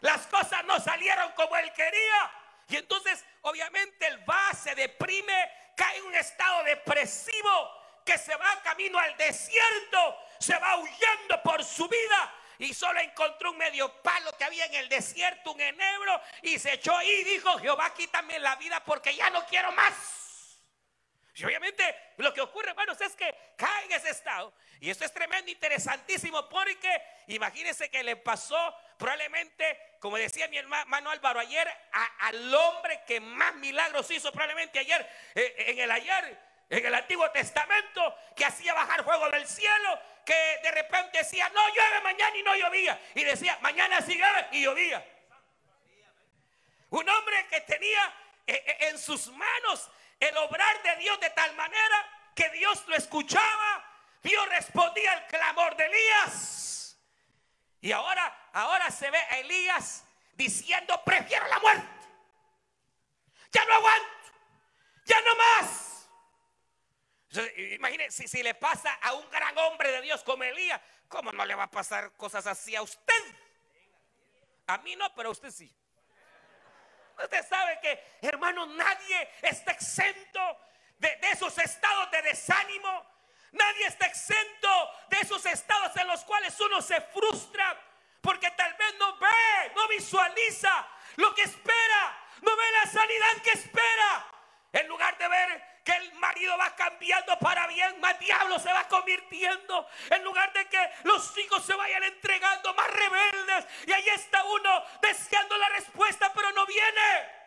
Las 0.00 0.26
cosas 0.28 0.64
no 0.64 0.80
salieron 0.80 1.32
como 1.32 1.56
él 1.56 1.72
quería. 1.72 2.30
Y 2.68 2.76
entonces, 2.76 3.24
obviamente, 3.42 4.06
el 4.06 4.28
va, 4.28 4.54
se 4.54 4.74
deprime, 4.74 5.50
cae 5.76 5.98
en 5.98 6.04
un 6.04 6.14
estado 6.14 6.62
depresivo, 6.64 7.80
que 8.04 8.16
se 8.16 8.34
va 8.36 8.62
camino 8.62 8.98
al 8.98 9.16
desierto, 9.16 10.18
se 10.40 10.56
va 10.58 10.76
huyendo 10.78 11.42
por 11.44 11.62
su 11.62 11.86
vida. 11.86 12.34
Y 12.58 12.74
solo 12.74 13.00
encontró 13.00 13.52
un 13.52 13.58
medio 13.58 14.02
palo 14.02 14.36
que 14.36 14.44
había 14.44 14.66
en 14.66 14.74
el 14.74 14.88
desierto, 14.88 15.52
un 15.52 15.60
enebro, 15.60 16.20
y 16.42 16.58
se 16.58 16.74
echó 16.74 16.94
ahí 16.94 17.10
y 17.10 17.24
dijo, 17.24 17.58
Jehová, 17.58 17.94
quítame 17.94 18.38
la 18.38 18.56
vida 18.56 18.84
porque 18.84 19.14
ya 19.14 19.30
no 19.30 19.46
quiero 19.46 19.72
más. 19.72 20.20
Y 21.36 21.44
obviamente 21.44 21.82
lo 22.18 22.34
que 22.34 22.42
ocurre, 22.42 22.70
hermanos, 22.70 23.00
es 23.00 23.14
que 23.16 23.34
cae 23.56 23.86
en 23.86 23.92
ese 23.92 24.10
estado. 24.10 24.52
Y 24.78 24.90
esto 24.90 25.06
es 25.06 25.12
tremendo, 25.12 25.50
interesantísimo, 25.50 26.48
porque 26.50 27.02
imagínense 27.28 27.90
que 27.90 28.02
le 28.02 28.16
pasó 28.16 28.74
probablemente, 28.98 29.96
como 30.00 30.18
decía 30.18 30.48
mi 30.48 30.58
hermano 30.58 31.10
Álvaro 31.10 31.40
ayer, 31.40 31.66
al 32.18 32.54
hombre 32.54 33.02
que 33.06 33.20
más 33.20 33.54
milagros 33.54 34.10
hizo 34.10 34.30
probablemente 34.32 34.78
ayer, 34.78 35.08
eh, 35.34 35.54
en 35.68 35.78
el 35.78 35.90
ayer, 35.90 36.49
en 36.70 36.86
el 36.86 36.94
Antiguo 36.94 37.28
Testamento, 37.32 38.16
que 38.36 38.44
hacía 38.44 38.72
bajar 38.72 39.02
fuego 39.02 39.28
del 39.30 39.46
cielo, 39.46 40.00
que 40.24 40.60
de 40.62 40.70
repente 40.70 41.18
decía, 41.18 41.48
no 41.48 41.68
llueve 41.68 42.00
mañana 42.02 42.36
y 42.36 42.42
no 42.44 42.54
llovía. 42.54 43.00
Y 43.16 43.24
decía, 43.24 43.58
mañana 43.60 44.00
sí 44.00 44.14
llueve 44.16 44.48
y 44.52 44.62
llovía. 44.62 45.04
Un 46.90 47.08
hombre 47.08 47.46
que 47.48 47.60
tenía 47.62 48.14
eh, 48.46 48.62
eh, 48.66 48.76
en 48.88 48.98
sus 48.98 49.28
manos 49.28 49.90
el 50.20 50.36
obrar 50.36 50.82
de 50.82 50.96
Dios 50.96 51.18
de 51.18 51.30
tal 51.30 51.54
manera 51.56 52.30
que 52.36 52.48
Dios 52.50 52.84
lo 52.86 52.94
escuchaba, 52.94 53.84
Dios 54.22 54.48
respondía 54.50 55.12
al 55.12 55.26
clamor 55.26 55.76
de 55.76 55.86
Elías. 55.86 56.96
Y 57.80 57.90
ahora, 57.90 58.50
ahora 58.52 58.90
se 58.90 59.10
ve 59.10 59.18
a 59.18 59.38
Elías 59.38 60.04
diciendo, 60.34 61.02
prefiero 61.04 61.48
la 61.48 61.58
muerte. 61.58 61.88
Ya 63.50 63.64
no 63.64 63.74
aguanto, 63.74 64.08
ya 65.04 65.20
no 65.22 65.34
más. 65.34 65.89
Imagínense 67.74 68.26
si, 68.26 68.42
le 68.42 68.54
pasa 68.54 68.92
a 69.02 69.12
un 69.14 69.30
gran 69.30 69.56
hombre 69.58 69.90
de 69.92 70.02
Dios 70.02 70.24
como 70.24 70.42
Elías, 70.42 70.80
¿cómo 71.08 71.32
no 71.32 71.44
le 71.44 71.54
va 71.54 71.64
a 71.64 71.70
pasar 71.70 72.12
cosas 72.16 72.46
así 72.46 72.74
a 72.74 72.82
usted? 72.82 73.24
A 74.66 74.78
mí 74.78 74.96
no, 74.96 75.14
pero 75.14 75.28
a 75.28 75.32
usted 75.32 75.50
sí. 75.50 75.72
Usted 77.22 77.46
sabe 77.46 77.78
que, 77.80 78.18
hermano, 78.22 78.66
nadie 78.66 79.30
está 79.42 79.72
exento 79.72 80.40
de, 80.98 81.18
esos 81.32 81.56
estados 81.58 82.10
de 82.10 82.22
desánimo. 82.22 83.06
Nadie 83.52 83.86
está 83.86 84.06
exento 84.06 84.90
de 85.08 85.18
esos 85.20 85.44
estados 85.46 85.96
en 85.96 86.06
los 86.06 86.24
cuales 86.24 86.58
uno 86.60 86.80
se 86.80 87.00
frustra 87.00 87.78
porque 88.20 88.50
tal 88.52 88.74
vez 88.74 88.94
no 88.98 89.16
ve, 89.18 89.72
no 89.74 89.88
visualiza 89.88 90.88
lo 91.16 91.34
que 91.34 91.42
espera, 91.42 92.26
no 92.42 92.56
ve 92.56 92.64
la 92.72 92.90
sanidad 92.90 93.42
que 93.42 93.50
espera. 93.50 94.26
En 94.72 94.86
lugar 94.88 95.18
de 95.18 95.28
ver 95.28 95.69
que 95.84 95.92
el 95.92 96.12
marido 96.14 96.56
va 96.58 96.74
cambiando 96.76 97.38
para 97.38 97.66
bien, 97.66 98.00
más 98.00 98.18
diablo 98.18 98.58
se 98.58 98.72
va 98.72 98.86
convirtiendo. 98.88 99.86
En 100.10 100.22
lugar 100.24 100.52
de 100.52 100.68
que 100.68 100.90
los 101.04 101.36
hijos 101.38 101.64
se 101.64 101.74
vayan 101.74 102.02
entregando 102.04 102.74
más 102.74 102.88
rebeldes. 102.88 103.66
Y 103.86 103.92
ahí 103.92 104.08
está 104.10 104.44
uno 104.44 104.84
deseando 105.00 105.56
la 105.56 105.68
respuesta, 105.70 106.32
pero 106.34 106.52
no 106.52 106.66
viene. 106.66 107.40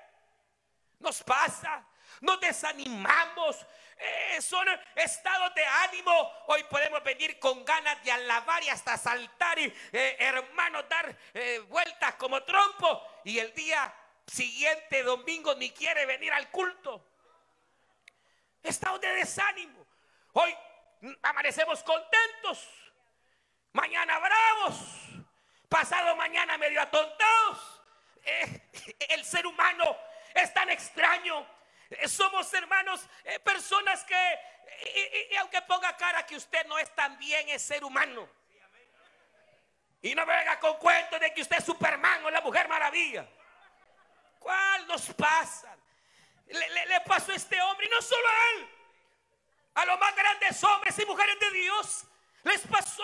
Nos 1.00 1.24
pasa, 1.24 1.86
nos 2.22 2.40
desanimamos. 2.40 3.66
Eh, 3.98 4.42
son 4.42 4.68
estados 4.96 5.54
de 5.56 5.66
ánimo. 5.66 6.32
Hoy 6.48 6.64
podemos 6.64 7.04
venir 7.04 7.40
con 7.40 7.64
ganas 7.64 8.04
de 8.04 8.12
alabar 8.12 8.64
y 8.64 8.70
hasta 8.70 8.98
saltar 8.98 9.60
y 9.60 9.74
eh, 9.92 10.18
hermanos 10.20 10.86
dar 10.90 11.16
eh, 11.34 11.60
vueltas 11.70 12.16
como 12.16 12.44
trompo. 12.44 13.02
Y 13.24 13.40
el 13.40 13.54
día 13.54 13.94
siguiente, 14.26 15.04
domingo, 15.04 15.56
ni 15.56 15.70
quiere 15.72 16.06
venir 16.06 16.34
al 16.34 16.50
culto. 16.50 17.13
Estado 18.84 19.00
de 19.00 19.14
desánimo. 19.14 19.88
Hoy 20.34 20.54
amanecemos 21.22 21.82
contentos. 21.84 22.68
Mañana 23.72 24.20
bravos. 24.20 24.76
Pasado 25.70 26.18
mañana 26.18 26.58
medio 26.58 26.82
atontados. 26.82 27.82
Eh, 28.26 28.62
el 29.08 29.24
ser 29.24 29.48
humano 29.48 29.98
es 30.36 30.54
tan 30.54 30.70
extraño. 30.70 31.48
Eh, 31.92 32.10
somos 32.10 32.54
hermanos, 32.54 33.08
eh, 33.24 33.40
personas 33.40 34.04
que, 34.04 34.40
y, 35.32 35.36
aunque 35.38 35.62
ponga 35.62 35.96
cara 35.96 36.26
que 36.26 36.36
usted 36.36 36.66
no 36.68 36.78
es 36.78 36.94
tan 36.94 37.18
bien, 37.18 37.48
es 37.48 37.62
ser 37.62 37.86
humano. 37.86 38.28
Y 40.02 40.14
no 40.14 40.26
venga 40.26 40.60
con 40.60 40.76
cuentos 40.76 41.22
de 41.22 41.34
que 41.34 41.42
usted 41.42 41.60
es 41.60 41.64
Superman 41.64 42.26
o 42.26 42.30
la 42.30 42.42
Mujer 42.42 42.68
Maravilla. 42.68 43.26
¿Cuál 44.40 44.88
nos 44.88 45.06
pasa? 45.14 45.74
Le, 46.48 47.02
pasó 47.06 47.32
a 47.32 47.36
este 47.36 47.60
hombre 47.62 47.88
y 47.88 47.90
no 47.90 48.02
solo 48.02 48.28
a 48.28 48.50
él, 48.56 48.70
a 49.76 49.86
los 49.86 50.00
más 50.00 50.16
grandes 50.16 50.64
hombres 50.64 50.98
y 51.00 51.06
mujeres 51.06 51.40
de 51.40 51.52
Dios 51.52 52.06
les 52.44 52.62
pasó 52.68 53.04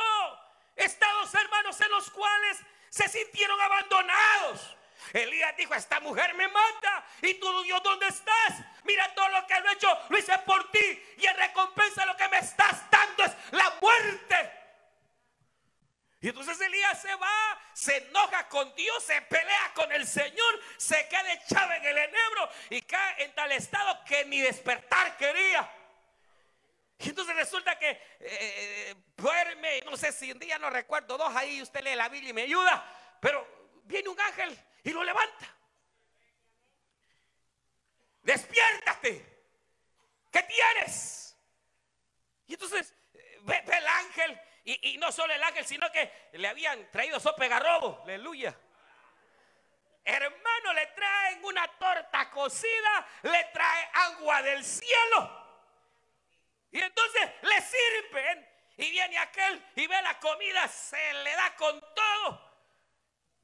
estados 0.75 1.33
hermanos 1.33 1.79
en 1.81 1.89
los 1.91 2.09
cuales 2.11 2.57
se 2.89 3.07
sintieron 3.07 3.59
abandonados. 3.59 4.75
Elías 5.13 5.55
dijo, 5.57 5.73
esta 5.73 5.99
mujer 6.01 6.33
me 6.35 6.47
mata 6.47 7.05
y 7.21 7.35
tú 7.35 7.63
Dios, 7.63 7.81
¿dónde 7.81 8.07
estás? 8.07 8.65
Mira 8.83 9.13
todo 9.15 9.29
lo 9.29 9.47
que 9.47 9.53
he 9.53 9.73
hecho, 9.73 9.87
lo 10.09 10.17
hice 10.17 10.37
por 10.39 10.69
ti 10.71 11.03
y 11.17 11.25
en 11.25 11.37
recompensa 11.37 12.05
lo 12.05 12.15
que 12.15 12.27
me 12.27 12.37
estás 12.37 12.89
dando 12.91 13.23
es 13.23 13.31
la 13.51 13.73
muerte. 13.81 14.58
Y 16.21 16.27
entonces 16.27 16.59
Elías 16.59 17.01
se 17.01 17.15
va, 17.15 17.61
se 17.73 17.95
enoja 17.97 18.49
con 18.49 18.75
Dios, 18.75 19.03
se 19.03 19.21
pelea 19.21 19.71
con 19.73 19.89
el 19.93 20.05
Señor, 20.05 20.59
se 20.77 21.07
queda 21.07 21.33
echado 21.33 21.71
en 21.71 21.85
el 21.85 21.97
enebro 21.97 22.49
y 22.69 22.81
cae 22.81 23.23
en 23.23 23.33
tal 23.33 23.51
estado 23.53 24.03
que 24.03 24.25
ni 24.25 24.41
despertar 24.41 25.15
quería. 25.15 25.71
Y 26.97 27.09
entonces 27.09 27.33
resulta 27.37 27.79
que 27.79 27.89
eh, 27.89 27.99
eh, 28.19 28.95
duerme, 29.15 29.79
no 29.85 29.95
sé 29.95 30.11
si 30.11 30.29
un 30.33 30.39
día 30.39 30.59
no 30.59 30.69
recuerdo, 30.69 31.17
dos 31.17 31.33
ahí, 31.33 31.61
usted 31.61 31.81
lee 31.81 31.95
la 31.95 32.09
Biblia 32.09 32.31
y 32.31 32.33
me 32.33 32.41
ayuda, 32.41 33.17
pero 33.21 33.79
viene 33.85 34.09
un 34.09 34.19
ángel 34.19 34.59
y 34.83 34.91
lo 34.91 35.01
levanta. 35.05 35.55
Despiértate. 38.23 39.25
¿Qué 40.29 40.43
tienes? 40.43 41.37
Y 42.47 42.53
entonces 42.53 42.93
eh, 43.13 43.39
ve 43.43 43.63
el 43.65 43.87
ángel 43.87 44.39
y, 44.63 44.97
no 44.97 45.11
solo 45.11 45.33
el 45.33 45.43
ángel, 45.43 45.65
sino 45.65 45.91
que 45.91 46.29
le 46.33 46.47
habían 46.47 46.89
traído 46.91 47.19
sopa 47.19 47.47
garrobo. 47.47 48.01
Aleluya. 48.03 48.55
Hermano, 50.03 50.73
le 50.73 50.87
traen 50.87 51.43
una 51.45 51.67
torta 51.77 52.29
cocida, 52.29 53.07
le 53.23 53.43
trae 53.53 53.89
agua 53.93 54.41
del 54.41 54.63
cielo. 54.63 55.47
Y 56.71 56.81
entonces 56.81 57.29
le 57.41 57.61
sirven. 57.61 58.49
Y 58.77 58.91
viene 58.91 59.17
aquel 59.17 59.61
y 59.75 59.87
ve 59.87 60.01
la 60.01 60.17
comida, 60.19 60.65
se 60.69 61.13
le 61.13 61.33
da 61.33 61.53
con 61.57 61.79
todo. 61.93 62.55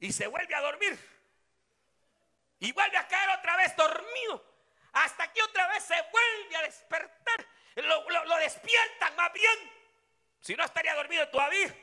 Y 0.00 0.10
se 0.10 0.26
vuelve 0.26 0.54
a 0.54 0.60
dormir. 0.60 0.98
Y 2.58 2.72
vuelve 2.72 2.96
a 2.96 3.06
caer 3.06 3.28
otra 3.30 3.56
vez 3.58 3.76
dormido. 3.76 4.44
Hasta 4.94 5.30
que 5.32 5.42
otra 5.42 5.68
vez 5.68 5.84
se 5.84 5.94
vuelve 6.10 6.56
a 6.56 6.62
despertar. 6.62 7.46
lo 7.74 8.36
despiertan 8.38 9.14
más 9.14 9.32
bien. 9.34 9.75
Si 10.46 10.54
no 10.54 10.62
estaría 10.62 10.94
dormido 10.94 11.28
todavía. 11.28 11.74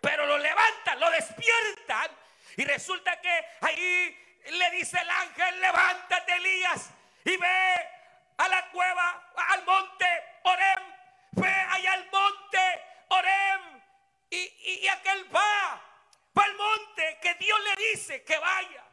Pero 0.00 0.24
lo 0.24 0.38
levantan, 0.38 0.98
lo 0.98 1.10
despiertan. 1.10 2.10
Y 2.56 2.64
resulta 2.64 3.20
que 3.20 3.44
ahí 3.60 4.40
le 4.52 4.70
dice 4.70 4.98
el 4.98 5.10
ángel, 5.10 5.60
levántate 5.60 6.32
Elías. 6.34 6.90
y 7.26 7.36
ve 7.36 7.88
a 8.38 8.48
la 8.48 8.70
cueva, 8.70 9.32
al 9.36 9.64
monte 9.66 10.06
Orem, 10.44 10.82
ve 11.32 11.48
allá 11.48 11.92
al 11.92 12.10
monte 12.10 12.82
Orem 13.08 13.82
y, 14.30 14.80
y 14.82 14.88
aquel 14.88 15.34
va, 15.34 15.82
va 16.38 16.42
al 16.42 16.54
monte 16.56 17.18
que 17.20 17.34
Dios 17.34 17.58
le 17.64 17.84
dice 17.90 18.24
que 18.24 18.38
vaya. 18.38 18.83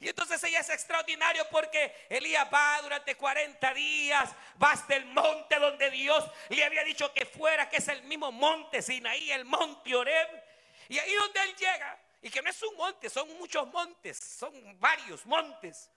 Y 0.00 0.08
entonces 0.08 0.42
ella 0.44 0.60
es 0.60 0.68
extraordinario 0.70 1.48
porque 1.50 2.06
Elías 2.08 2.48
va 2.52 2.80
durante 2.82 3.16
40 3.16 3.74
días, 3.74 4.30
va 4.62 4.70
hasta 4.70 4.94
el 4.94 5.06
monte 5.06 5.58
donde 5.58 5.90
Dios 5.90 6.24
le 6.50 6.64
había 6.64 6.84
dicho 6.84 7.12
que 7.12 7.26
fuera, 7.26 7.68
que 7.68 7.78
es 7.78 7.88
el 7.88 8.02
mismo 8.04 8.30
monte 8.30 8.80
Sinaí, 8.80 9.32
el 9.32 9.44
monte 9.44 9.96
Oreb. 9.96 10.44
Y 10.88 10.98
ahí 10.98 11.14
donde 11.14 11.42
él 11.42 11.56
llega, 11.56 11.98
y 12.22 12.30
que 12.30 12.40
no 12.42 12.50
es 12.50 12.62
un 12.62 12.76
monte, 12.76 13.10
son 13.10 13.28
muchos 13.38 13.66
montes, 13.68 14.18
son 14.18 14.78
varios 14.78 15.26
montes. 15.26 15.90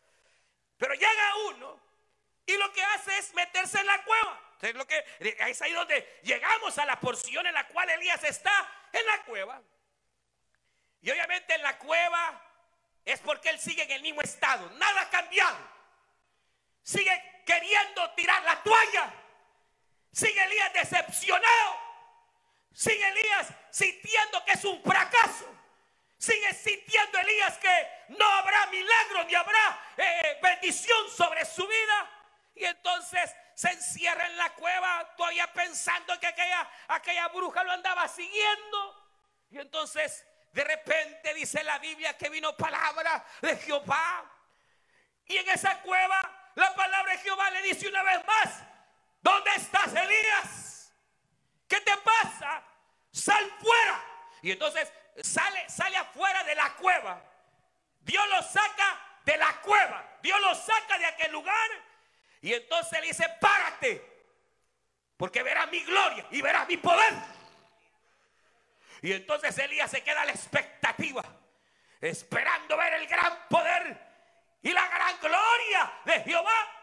Pero 0.77 0.95
llega 0.95 1.35
uno 1.49 1.79
y 2.47 2.57
lo 2.57 2.73
que 2.73 2.83
hace 2.83 3.15
es 3.19 3.33
meterse 3.35 3.79
en 3.79 3.85
la 3.85 4.03
cueva. 4.03 4.41
Entonces 4.53 4.75
lo 4.75 4.87
que, 4.87 5.05
es 5.47 5.61
ahí 5.61 5.73
donde 5.73 6.19
llegamos 6.23 6.75
a 6.79 6.85
la 6.85 6.99
porción 6.99 7.45
en 7.45 7.53
la 7.53 7.67
cual 7.67 7.87
Elías 7.91 8.23
está 8.23 8.87
en 8.91 9.05
la 9.05 9.23
cueva. 9.25 9.61
Y 11.01 11.11
obviamente 11.11 11.53
en 11.53 11.61
la 11.61 11.77
cueva 11.77 12.50
es 13.05 13.19
porque 13.19 13.49
él 13.49 13.59
sigue 13.59 13.83
en 13.83 13.91
el 13.91 14.01
mismo 14.01 14.21
estado. 14.21 14.69
Nada 14.71 15.01
ha 15.01 15.09
cambiado. 15.09 15.57
Sigue 16.83 17.43
queriendo 17.45 18.09
tirar 18.11 18.43
la 18.43 18.61
toalla. 18.61 19.13
Sigue 20.11 20.43
Elías 20.43 20.73
decepcionado. 20.73 21.79
Sigue 22.73 23.07
Elías 23.07 23.47
sintiendo 23.71 24.43
que 24.45 24.51
es 24.53 24.65
un 24.65 24.81
fracaso. 24.83 25.47
Sigue 26.17 26.53
sintiendo 26.53 27.17
Elías 27.19 27.57
que 27.57 27.87
no 28.09 28.25
habrá 28.25 28.67
milagro 28.67 29.23
ni 29.23 29.33
habrá 29.33 29.93
eh, 29.97 30.39
bendición 30.41 31.09
sobre 31.09 31.45
su 31.45 31.67
vida. 31.67 32.09
Y 32.55 32.65
entonces 32.65 33.35
se 33.55 33.69
encierra 33.69 34.27
en 34.27 34.37
la 34.37 34.53
cueva 34.53 35.15
todavía 35.15 35.51
pensando 35.51 36.19
que 36.19 36.27
aquella, 36.27 36.69
aquella 36.89 37.27
bruja 37.29 37.63
lo 37.63 37.71
andaba 37.71 38.07
siguiendo. 38.07 39.01
Y 39.49 39.59
entonces 39.59 40.25
de 40.51 40.63
repente 40.63 41.33
dice 41.33 41.63
la 41.63 41.79
Biblia 41.79 42.17
que 42.17 42.29
vino 42.29 42.55
palabra 42.55 43.25
de 43.41 43.55
Jehová. 43.57 44.25
Y 45.25 45.37
en 45.37 45.49
esa 45.49 45.81
cueva 45.81 46.51
la 46.55 46.75
palabra 46.75 47.13
de 47.13 47.19
Jehová 47.19 47.49
le 47.51 47.61
dice 47.61 47.87
una 47.87 48.03
vez 48.03 48.25
más, 48.25 48.63
¿dónde 49.21 49.51
estás 49.55 49.93
Elías? 49.93 50.93
¿Qué 51.67 51.79
te 51.81 51.97
pasa? 51.97 52.63
Sal 53.11 53.51
fuera. 53.61 54.05
Y 54.41 54.51
entonces 54.51 54.91
sale, 55.21 55.69
sale 55.69 55.95
afuera 55.97 56.43
de 56.43 56.55
la 56.55 56.73
cueva. 56.75 57.21
Dios 58.01 58.27
lo 58.29 58.43
saca 58.43 58.99
de 59.23 59.37
la 59.37 59.61
cueva. 59.61 60.17
Dios 60.21 60.39
lo 60.41 60.53
saca 60.55 60.97
de 60.97 61.05
aquel 61.05 61.31
lugar. 61.31 61.69
Y 62.41 62.53
entonces 62.53 62.99
le 62.99 63.07
dice, 63.07 63.25
párate. 63.39 64.09
Porque 65.15 65.43
verás 65.43 65.69
mi 65.69 65.81
gloria 65.83 66.25
y 66.31 66.41
verás 66.41 66.67
mi 66.67 66.77
poder. 66.77 67.13
Y 69.01 69.13
entonces 69.13 69.57
Elías 69.57 69.89
se 69.89 70.03
queda 70.03 70.21
a 70.21 70.25
la 70.25 70.31
expectativa, 70.31 71.23
esperando 71.99 72.77
ver 72.77 72.93
el 72.93 73.07
gran 73.07 73.47
poder 73.49 73.97
y 74.61 74.71
la 74.71 74.87
gran 74.87 75.19
gloria 75.19 75.93
de 76.05 76.19
Jehová. 76.21 76.77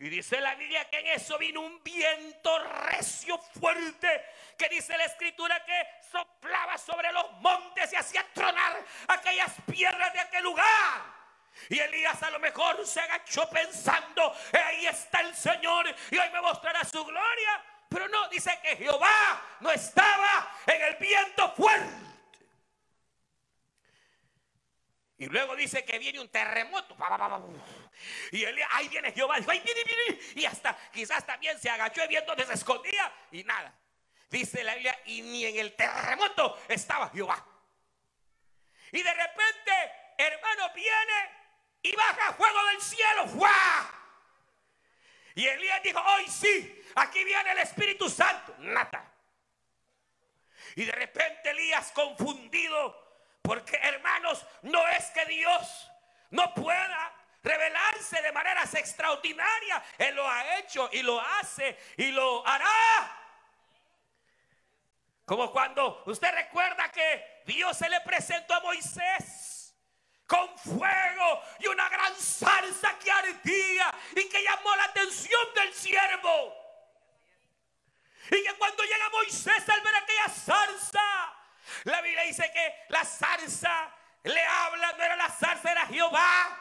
Y 0.00 0.08
dice 0.08 0.40
la 0.40 0.54
Biblia 0.54 0.88
que 0.88 0.98
en 0.98 1.06
eso 1.08 1.36
vino 1.38 1.60
un 1.60 1.82
viento 1.84 2.58
recio 2.58 3.38
fuerte, 3.38 4.24
que 4.56 4.68
dice 4.68 4.96
la 4.96 5.04
escritura 5.04 5.62
que 5.64 5.86
soplaba 6.10 6.78
sobre 6.78 7.12
los 7.12 7.32
montes 7.34 7.92
y 7.92 7.96
hacía 7.96 8.26
tronar 8.32 8.82
aquellas 9.08 9.52
piedras 9.70 10.12
de 10.12 10.20
aquel 10.20 10.42
lugar. 10.42 11.20
Y 11.68 11.78
Elías 11.78 12.20
a 12.22 12.30
lo 12.30 12.40
mejor 12.40 12.84
se 12.86 13.00
agachó 13.00 13.48
pensando, 13.50 14.34
ahí 14.52 14.86
está 14.86 15.20
el 15.20 15.34
Señor 15.34 15.94
y 16.10 16.16
hoy 16.16 16.30
me 16.30 16.40
mostrará 16.40 16.82
su 16.84 17.04
gloria. 17.04 17.64
Pero 17.90 18.08
no, 18.08 18.28
dice 18.28 18.56
que 18.62 18.76
Jehová 18.76 19.42
no 19.58 19.70
estaba 19.72 20.48
en 20.64 20.80
el 20.80 20.94
viento 20.96 21.52
fuerte. 21.54 22.10
Y 25.18 25.26
luego 25.26 25.56
dice 25.56 25.84
que 25.84 25.98
viene 25.98 26.20
un 26.20 26.28
terremoto. 26.28 26.96
Y 28.30 28.44
él, 28.44 28.58
ahí 28.70 28.88
viene 28.88 29.12
Jehová. 29.12 29.38
Dijo, 29.38 29.50
viene, 29.50 29.84
viene. 29.84 30.20
Y 30.36 30.46
hasta 30.46 30.74
quizás 30.92 31.26
también 31.26 31.58
se 31.58 31.68
agachó 31.68 32.04
y 32.04 32.08
viendo 32.08 32.28
donde 32.28 32.46
se 32.46 32.54
escondía. 32.54 33.12
Y 33.32 33.42
nada. 33.42 33.74
Dice 34.30 34.62
la 34.62 34.74
Biblia, 34.74 34.98
y 35.06 35.22
ni 35.22 35.44
en 35.44 35.58
el 35.58 35.74
terremoto 35.74 36.62
estaba 36.68 37.10
Jehová. 37.10 37.44
Y 38.92 39.02
de 39.02 39.12
repente, 39.12 39.72
hermano, 40.16 40.72
viene 40.74 41.30
y 41.82 41.94
baja 41.96 42.34
fuego 42.34 42.66
del 42.66 42.80
cielo. 42.80 43.26
¡Fua! 43.26 43.99
Y 45.34 45.46
Elías 45.46 45.82
dijo, 45.82 46.00
hoy 46.00 46.28
sí, 46.28 46.84
aquí 46.96 47.22
viene 47.24 47.52
el 47.52 47.58
Espíritu 47.58 48.08
Santo. 48.08 48.54
Nada. 48.58 49.12
Y 50.76 50.84
de 50.84 50.92
repente 50.92 51.50
Elías 51.50 51.92
confundido, 51.92 53.38
porque 53.42 53.76
hermanos, 53.76 54.44
no 54.62 54.86
es 54.88 55.06
que 55.06 55.24
Dios 55.26 55.90
no 56.30 56.54
pueda 56.54 57.14
revelarse 57.42 58.20
de 58.22 58.32
maneras 58.32 58.72
extraordinarias. 58.74 59.82
Él 59.98 60.14
lo 60.14 60.28
ha 60.28 60.58
hecho 60.58 60.88
y 60.92 61.02
lo 61.02 61.20
hace 61.20 61.78
y 61.96 62.10
lo 62.10 62.46
hará. 62.46 63.16
Como 65.24 65.50
cuando 65.52 66.02
usted 66.06 66.32
recuerda 66.34 66.90
que 66.90 67.42
Dios 67.46 67.76
se 67.76 67.88
le 67.88 68.00
presentó 68.00 68.54
a 68.54 68.60
Moisés 68.60 69.49
con 70.30 70.56
fuego 70.58 71.42
y 71.58 71.66
una 71.66 71.88
gran 71.88 72.14
salsa 72.14 72.96
que 73.00 73.10
ardía 73.10 73.92
y 74.14 74.28
que 74.28 74.42
llamó 74.44 74.76
la 74.76 74.84
atención 74.84 75.40
del 75.56 75.74
siervo. 75.74 76.54
Y 78.30 78.44
que 78.44 78.54
cuando 78.56 78.84
llega 78.84 79.10
Moisés 79.10 79.68
al 79.68 79.80
ver 79.80 79.96
aquella 79.96 80.28
salsa, 80.28 81.34
la 81.82 82.00
Biblia 82.00 82.22
dice 82.22 82.48
que 82.52 82.84
la 82.90 83.04
salsa 83.04 83.92
le 84.22 84.44
habla, 84.44 84.92
no 84.92 85.02
era 85.02 85.16
la 85.16 85.30
salsa, 85.30 85.72
era 85.72 85.86
Jehová, 85.86 86.56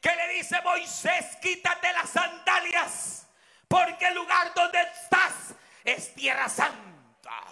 que 0.00 0.14
le 0.14 0.28
dice 0.28 0.60
Moisés, 0.62 1.36
quítate 1.42 1.92
las 1.92 2.10
sandalias, 2.10 3.26
porque 3.66 4.06
el 4.06 4.14
lugar 4.14 4.54
donde 4.54 4.80
estás 4.82 5.56
es 5.82 6.14
tierra 6.14 6.48
santa. 6.48 7.42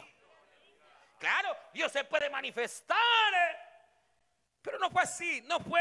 Claro, 1.18 1.56
Dios 1.72 1.90
se 1.90 2.04
puede 2.04 2.30
manifestar. 2.30 3.67
Pero 4.68 4.80
no 4.80 4.90
fue 4.90 5.00
así, 5.00 5.40
no 5.46 5.60
fue 5.60 5.80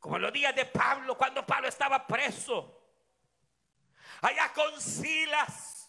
como 0.00 0.18
los 0.18 0.32
días 0.32 0.52
de 0.56 0.64
Pablo, 0.64 1.16
cuando 1.16 1.46
Pablo 1.46 1.68
estaba 1.68 2.04
preso. 2.04 2.82
Allá 4.22 4.52
con 4.52 4.80
Silas, 4.80 5.88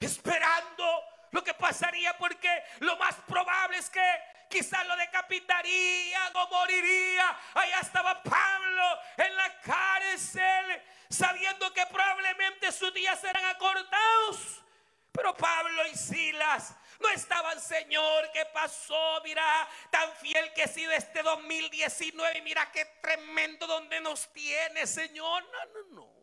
esperando 0.00 1.04
lo 1.30 1.44
que 1.44 1.54
pasaría, 1.54 2.18
porque 2.18 2.48
lo 2.80 2.96
más 2.96 3.14
probable 3.28 3.78
es 3.78 3.88
que 3.90 4.04
quizás 4.50 4.84
lo 4.88 4.96
decapitarían 4.96 6.34
o 6.34 6.48
moriría. 6.48 7.38
Allá 7.54 7.78
estaba 7.78 8.20
Pablo 8.20 8.98
en 9.18 9.36
la 9.36 9.60
cárcel, 9.60 10.82
sabiendo 11.08 11.72
que 11.72 11.86
probablemente 11.86 12.72
sus 12.72 12.92
días 12.92 13.20
serán 13.20 13.44
acortados. 13.44 14.64
Pero 15.12 15.32
Pablo 15.36 15.86
y 15.86 15.94
Silas 15.94 16.74
no 17.02 17.08
estaban, 17.10 17.60
Señor, 17.60 18.30
¿qué 18.32 18.46
pasó? 18.46 19.20
Mira, 19.24 19.68
tan 19.90 20.14
fiel 20.16 20.52
que 20.54 20.62
he 20.62 20.68
sido 20.68 20.92
este 20.92 21.22
2019 21.22 22.38
y 22.38 22.42
mira 22.42 22.70
qué 22.72 22.84
tremendo 23.02 23.66
donde 23.66 24.00
nos 24.00 24.32
tiene, 24.32 24.86
Señor. 24.86 25.44
No, 25.44 25.64
no, 25.66 25.94
no. 25.94 26.22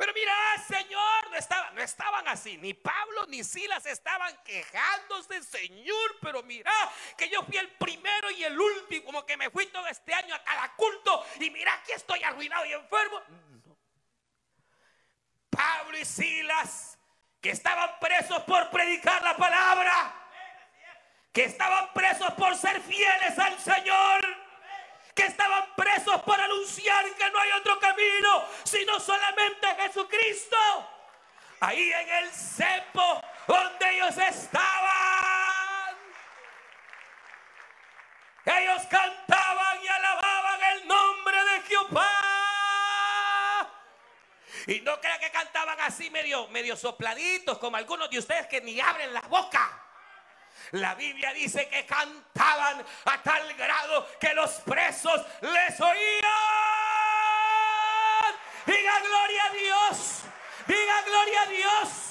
Pero 0.00 0.14
mira, 0.14 0.32
Señor, 0.66 1.30
no 1.30 1.36
estaban, 1.36 1.74
no 1.74 1.82
estaban 1.82 2.26
así. 2.28 2.56
Ni 2.56 2.72
Pablo 2.72 3.26
ni 3.28 3.44
Silas 3.44 3.84
estaban 3.84 4.34
quejándose, 4.44 5.42
Señor. 5.42 6.18
Pero 6.22 6.42
mira, 6.42 6.72
que 7.18 7.28
yo 7.28 7.42
fui 7.42 7.58
el 7.58 7.70
primero 7.72 8.30
y 8.30 8.42
el 8.44 8.58
último, 8.58 9.04
como 9.04 9.26
que 9.26 9.36
me 9.36 9.50
fui 9.50 9.66
todo 9.66 9.86
este 9.88 10.14
año 10.14 10.34
a 10.34 10.42
cada 10.42 10.74
culto. 10.74 11.26
Y 11.40 11.50
mira 11.50 11.82
que 11.86 11.92
estoy 11.92 12.22
arruinado 12.22 12.64
y 12.64 12.72
enfermo. 12.72 13.22
Pablo 15.50 15.98
y 15.98 16.04
Silas 16.06 16.89
que 17.40 17.50
estaban 17.50 17.98
presos 18.00 18.42
por 18.42 18.68
predicar 18.70 19.22
la 19.22 19.36
palabra, 19.36 20.12
que 21.32 21.44
estaban 21.44 21.92
presos 21.92 22.32
por 22.34 22.54
ser 22.56 22.80
fieles 22.82 23.38
al 23.38 23.58
Señor, 23.58 24.20
que 25.14 25.24
estaban 25.24 25.64
presos 25.74 26.20
por 26.22 26.40
anunciar 26.40 27.04
que 27.14 27.30
no 27.30 27.38
hay 27.38 27.50
otro 27.52 27.78
camino 27.78 28.44
sino 28.64 29.00
solamente 29.00 29.66
Jesucristo. 29.76 30.56
Ahí 31.60 31.92
en 31.92 32.08
el 32.08 32.30
cepo 32.30 33.22
donde 33.46 33.90
ellos 33.90 34.16
estaban, 34.16 35.96
ellos 38.46 38.82
cantaban 38.88 39.82
y 39.82 39.88
alababan 39.88 40.60
el 40.72 40.88
nombre 40.88 41.44
de 41.44 41.60
Jehová. 41.62 42.09
Y 44.66 44.80
no 44.80 45.00
crea 45.00 45.18
que 45.18 45.30
cantaban 45.30 45.80
así 45.80 46.10
medio, 46.10 46.48
medio 46.48 46.76
sopladitos, 46.76 47.58
como 47.58 47.76
algunos 47.76 48.10
de 48.10 48.18
ustedes 48.18 48.46
que 48.46 48.60
ni 48.60 48.80
abren 48.80 49.12
la 49.12 49.22
boca. 49.22 49.82
La 50.72 50.94
Biblia 50.94 51.32
dice 51.32 51.68
que 51.68 51.84
cantaban 51.86 52.84
a 53.06 53.22
tal 53.22 53.54
grado 53.54 54.06
que 54.20 54.34
los 54.34 54.50
presos 54.60 55.20
les 55.40 55.80
oían. 55.80 56.24
Diga 58.66 59.00
gloria 59.00 59.44
a 59.44 59.50
Dios. 59.50 60.22
Diga 60.66 61.02
gloria 61.02 61.42
a 61.42 61.46
Dios. 61.46 62.09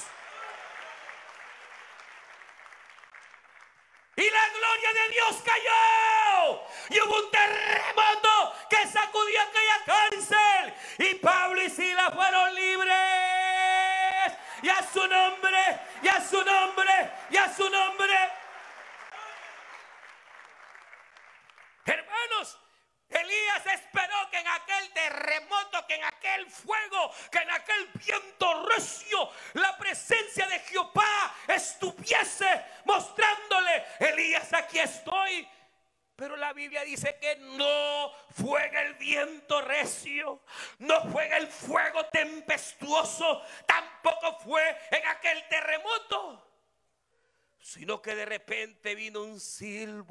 y 4.19 4.29
la 4.29 4.49
gloria 4.49 4.93
de 4.93 5.10
Dios 5.13 5.41
cayó. 5.45 6.62
Y 6.89 6.99
hubo 6.99 7.15
un 7.15 7.32
terremoto 7.32 8.53
que 8.69 8.86
sacudió 8.88 9.41
aquella 9.41 9.86
cárcel. 9.86 10.73
Y 10.97 11.15
Pablo 11.15 11.62
y 11.62 11.69
Sila 11.69 12.12
fueron 12.12 12.53
libres. 12.53 14.34
Y 14.62 14.69
a 14.69 14.86
su 14.91 14.99
nombre 14.99 15.18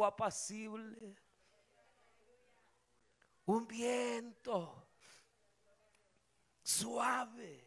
apacible 0.08 1.16
un 3.46 3.66
viento 3.66 4.88
suave. 6.62 7.66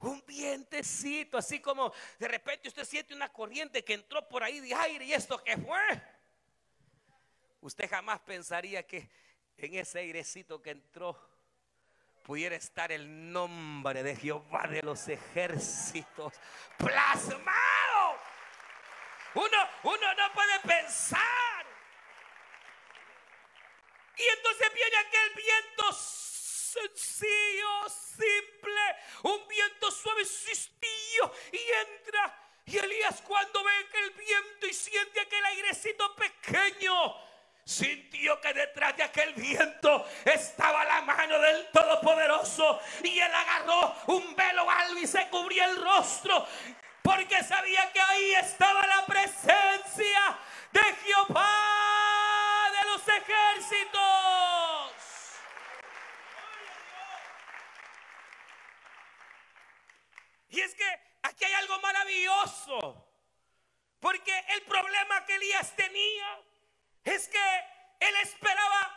Un 0.00 0.24
vientecito, 0.26 1.36
así 1.36 1.60
como 1.60 1.92
de 2.18 2.28
repente 2.28 2.68
usted 2.68 2.84
siente 2.84 3.14
una 3.14 3.30
corriente 3.30 3.84
que 3.84 3.94
entró 3.94 4.26
por 4.28 4.42
ahí 4.42 4.60
de 4.60 4.72
aire 4.72 5.04
y 5.04 5.12
esto 5.12 5.42
que 5.44 5.58
fue. 5.58 6.02
Usted 7.60 7.90
jamás 7.90 8.20
pensaría 8.20 8.86
que 8.86 9.10
en 9.58 9.74
ese 9.74 9.98
airecito 9.98 10.62
que 10.62 10.70
entró 10.70 11.18
pudiera 12.22 12.56
estar 12.56 12.92
el 12.92 13.32
nombre 13.32 14.02
de 14.02 14.16
Jehová 14.16 14.66
de 14.68 14.82
los 14.82 15.08
ejércitos 15.08 16.34
plasmado. 16.78 17.89
Uno, 19.34 19.68
uno 19.84 20.14
no 20.14 20.32
puede 20.32 20.60
pensar 20.60 21.60
y 24.20 24.28
entonces 24.36 24.74
viene 24.74 24.96
aquel 24.98 25.30
viento 25.34 25.92
sencillo, 25.92 27.88
simple, 27.88 28.96
un 29.22 29.48
viento 29.48 29.90
suavecillo 29.90 31.32
y 31.52 31.58
entra. 31.88 32.36
Y 32.66 32.76
Elías 32.76 33.22
cuando 33.22 33.64
ve 33.64 33.72
aquel 33.88 34.10
viento 34.10 34.66
y 34.66 34.74
siente 34.74 35.20
aquel 35.20 35.42
airecito 35.46 36.14
pequeño, 36.16 37.16
sintió 37.64 38.38
que 38.42 38.52
detrás 38.52 38.94
de 38.98 39.04
aquel 39.04 39.32
viento 39.32 40.06
estaba 40.26 40.84
la 40.84 41.00
mano 41.00 41.38
del 41.38 41.70
Todopoderoso. 41.70 42.78
Y 43.02 43.18
él 43.18 43.34
agarró 43.34 43.96
un 44.08 44.36
velo 44.36 44.68
algo 44.68 44.98
y 45.00 45.06
se 45.06 45.28
cubría 45.28 45.64
el 45.64 45.82
rostro. 45.82 46.46
Porque 47.02 47.42
sabía 47.42 47.90
que 47.90 48.00
ahí 48.02 48.34
estaba 48.34 48.86
la 48.86 49.06
presencia 49.06 49.19
Y 60.60 60.62
es 60.62 60.74
que 60.74 61.00
aquí 61.22 61.42
hay 61.46 61.54
algo 61.54 61.80
maravilloso. 61.80 63.08
Porque 63.98 64.44
el 64.48 64.62
problema 64.64 65.24
que 65.24 65.36
Elías 65.36 65.74
tenía 65.74 66.38
es 67.02 67.28
que 67.28 67.64
él 67.98 68.14
esperaba 68.16 68.94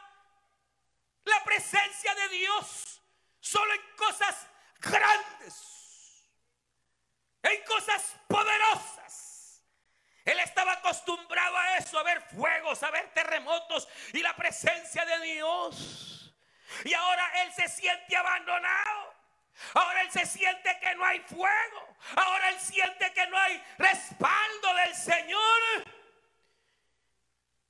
la 1.23 1.41
presencia 1.45 2.15
de 2.15 2.30
Dios 2.30 3.02
solo 3.39 3.73
en 3.73 3.82
cosas 3.95 4.45
grandes, 4.80 6.30
en 7.43 7.63
cosas 7.63 8.13
poderosas. 8.28 9.63
Él 10.26 10.39
estaba 10.39 10.73
acostumbrado 10.73 11.58
a 11.58 11.78
eso, 11.78 11.97
a 11.97 12.04
ver 12.04 12.21
fuegos, 12.23 12.84
a 12.84 12.91
ver 12.91 13.13
terremotos 13.13 13.88
y 14.12 14.19
la 14.19 14.36
presencia 14.36 15.06
de 15.06 15.19
Dios. 15.21 16.36
Y 16.84 16.93
ahora 16.93 17.43
él 17.43 17.54
se 17.54 17.69
siente 17.69 18.17
abandonado. 18.17 19.12
Ahora 19.74 20.02
él 20.02 20.12
se 20.12 20.26
siente 20.26 20.80
que 20.80 20.96
no 20.96 21.06
hay 21.06 21.20
fuego. 21.22 21.96
Ahora 22.16 22.50
él 22.50 22.60
siente 22.60 23.12
que 23.13 23.28
no 23.28 23.38
hay 23.38 23.63
respaldo 23.78 24.74
del 24.76 24.96
Señor. 24.96 25.62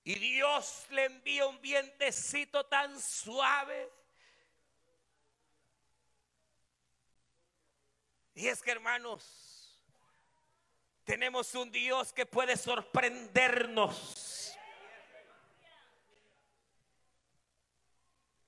Y 0.03 0.15
Dios 0.15 0.85
le 0.89 1.05
envía 1.05 1.45
un 1.45 1.61
vientecito 1.61 2.65
tan 2.65 2.99
suave. 2.99 3.89
Y 8.35 8.47
es 8.47 8.61
que 8.61 8.71
hermanos, 8.71 9.81
tenemos 11.05 11.53
un 11.55 11.71
Dios 11.71 12.11
que 12.11 12.25
puede 12.25 12.57
sorprendernos. 12.57 14.57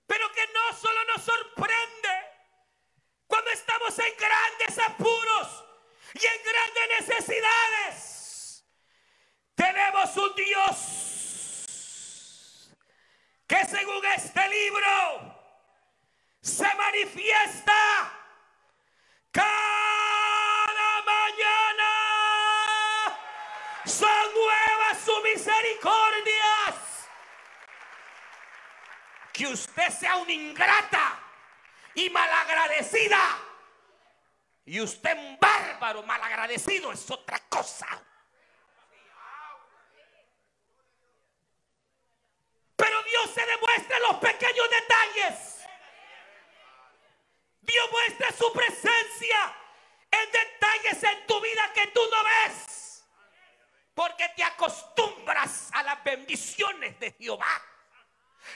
Pero 0.08 0.32
que 0.32 0.48
no 0.54 0.78
solo 0.78 1.04
nos 1.06 1.24
sorprende 1.24 2.25
cuando 3.36 3.52
estamos 3.52 4.00
en 4.00 4.14
grandes 4.18 4.80
apuros 4.88 5.66
y 6.14 6.26
en 6.26 6.42
grandes 6.42 7.10
necesidades. 7.10 8.64
Tenemos 9.56 10.16
un 10.16 10.36
Dios 10.36 10.78
que 13.46 13.66
según 13.66 14.06
este 14.06 14.48
libro 14.48 15.38
se 16.42 16.76
manifiesta 16.76 17.74
cada 19.32 19.66
son 23.86 24.34
nuevas 24.34 24.98
sus 25.06 25.24
misericordias. 25.24 26.76
Que 29.34 29.48
usted 29.48 29.90
sea 29.90 30.16
una 30.18 30.32
ingrata 30.32 31.25
y 31.96 32.10
malagradecida. 32.10 33.40
Y 34.66 34.82
usted 34.82 35.18
un 35.18 35.38
bárbaro 35.40 36.04
malagradecido 36.04 36.92
es 36.92 37.10
otra 37.10 37.40
cosa. 37.50 37.88
Pero 42.76 43.04
Dios 43.04 43.32
se 43.34 43.46
demuestra 43.46 43.98
en 43.98 44.04
los 44.04 44.16
pequeños 44.18 44.70
detalles. 44.70 45.66
Dios 47.62 47.92
muestra 47.92 48.32
su 48.32 48.52
presencia 48.54 49.56
en 50.12 50.32
detalles 50.32 51.04
en 51.04 51.28
tu 51.28 51.40
vida 51.42 51.72
que 51.74 51.88
tú 51.88 52.02
no 52.12 52.24
ves. 52.24 53.06
Porque 53.94 54.28
te 54.36 54.44
acostumbras 54.44 55.70
a 55.74 55.84
las 55.84 56.04
bendiciones 56.04 57.00
de 57.00 57.12
Jehová. 57.14 57.62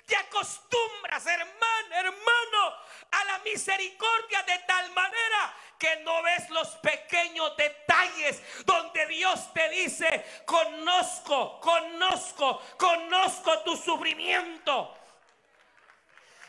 Te 0.06 0.15
acostumbras, 0.15 1.25
hermano, 1.25 1.95
hermano, 1.95 2.75
a 3.12 3.23
la 3.25 3.39
misericordia 3.39 4.43
de 4.43 4.60
tal 4.60 4.91
manera 4.91 5.56
que 5.78 5.95
no 5.97 6.21
ves 6.23 6.49
los 6.49 6.67
pequeños 6.78 7.56
detalles 7.56 8.41
donde 8.65 9.08
Dios 9.08 9.54
te 9.54 9.69
dice, 9.69 10.43
conozco, 10.45 11.60
conozco, 11.60 12.62
conozco 12.78 13.60
tu 13.60 13.78
sufrimiento. 13.78 14.95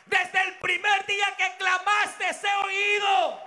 Desde 0.05 0.41
el 0.41 0.57
primer 0.59 1.05
día 1.05 1.35
que 1.37 1.57
clamaste 1.57 2.25
he 2.25 2.65
oído. 2.65 3.41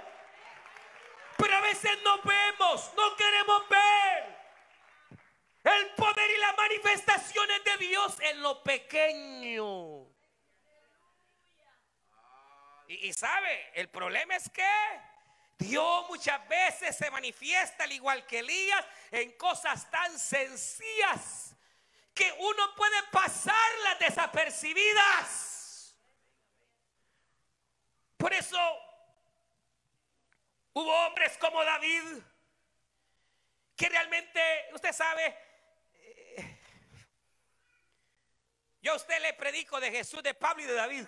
Pero 1.37 1.57
a 1.57 1.61
veces 1.61 1.99
no 2.03 2.23
vemos, 2.23 2.91
no 2.97 3.17
queremos 3.17 3.69
ver. 3.69 4.34
El 5.65 5.95
poder 5.95 6.31
y 6.31 6.39
las 6.39 6.57
manifestaciones 6.59 7.65
de 7.65 7.77
Dios 7.79 8.17
en 8.21 8.43
lo 8.43 8.63
pequeño. 8.63 10.07
Y, 12.87 13.13
sabe, 13.15 13.71
el 13.75 13.89
problema 13.89 14.37
es 14.37 14.51
que 14.51 14.69
Dios 15.59 16.07
muchas 16.09 16.47
veces 16.49 16.95
se 16.95 17.11
manifiesta 17.11 17.85
al 17.85 17.93
igual 17.93 18.27
que 18.27 18.41
Elías 18.41 18.85
en 19.11 19.33
cosas 19.39 19.91
tan 19.91 20.19
sencillas 20.19 21.57
que 22.13 22.31
uno 22.41 22.75
puede 22.77 23.03
pasarlas 23.11 23.99
desapercibidas. 24.01 25.97
Por 28.19 28.35
eso 28.35 28.59
hubo 30.75 31.07
hombres 31.07 31.39
como 31.39 31.65
David 31.65 32.23
que 33.77 33.89
realmente, 33.89 34.41
usted 34.73 34.93
sabe, 34.93 35.37
Yo 38.85 38.93
a 38.93 38.97
usted 38.97 39.19
le 39.23 39.33
predico 39.33 39.81
de 39.81 39.91
Jesús, 39.91 40.23
de 40.23 40.35
Pablo 40.35 40.63
y 40.63 40.67
de 40.67 40.75
David. 40.75 41.07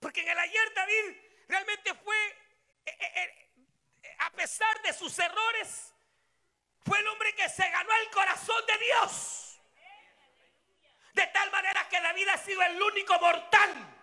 Porque 0.00 0.22
en 0.22 0.28
el 0.28 0.38
ayer 0.40 0.74
David 0.74 1.16
realmente 1.46 1.94
fue, 1.94 2.16
eh, 2.84 2.96
eh, 2.98 3.48
eh, 4.02 4.16
a 4.18 4.30
pesar 4.32 4.82
de 4.82 4.92
sus 4.92 5.16
errores, 5.20 5.94
fue 6.84 6.98
el 6.98 7.06
hombre 7.06 7.32
que 7.36 7.48
se 7.48 7.70
ganó 7.70 7.90
el 7.94 8.10
corazón 8.10 8.60
de 8.66 8.84
Dios. 8.84 9.60
De 11.14 11.24
tal 11.28 11.48
manera 11.52 11.88
que 11.88 12.00
David 12.00 12.26
ha 12.30 12.38
sido 12.38 12.60
el 12.60 12.82
único 12.82 13.20
mortal. 13.20 13.96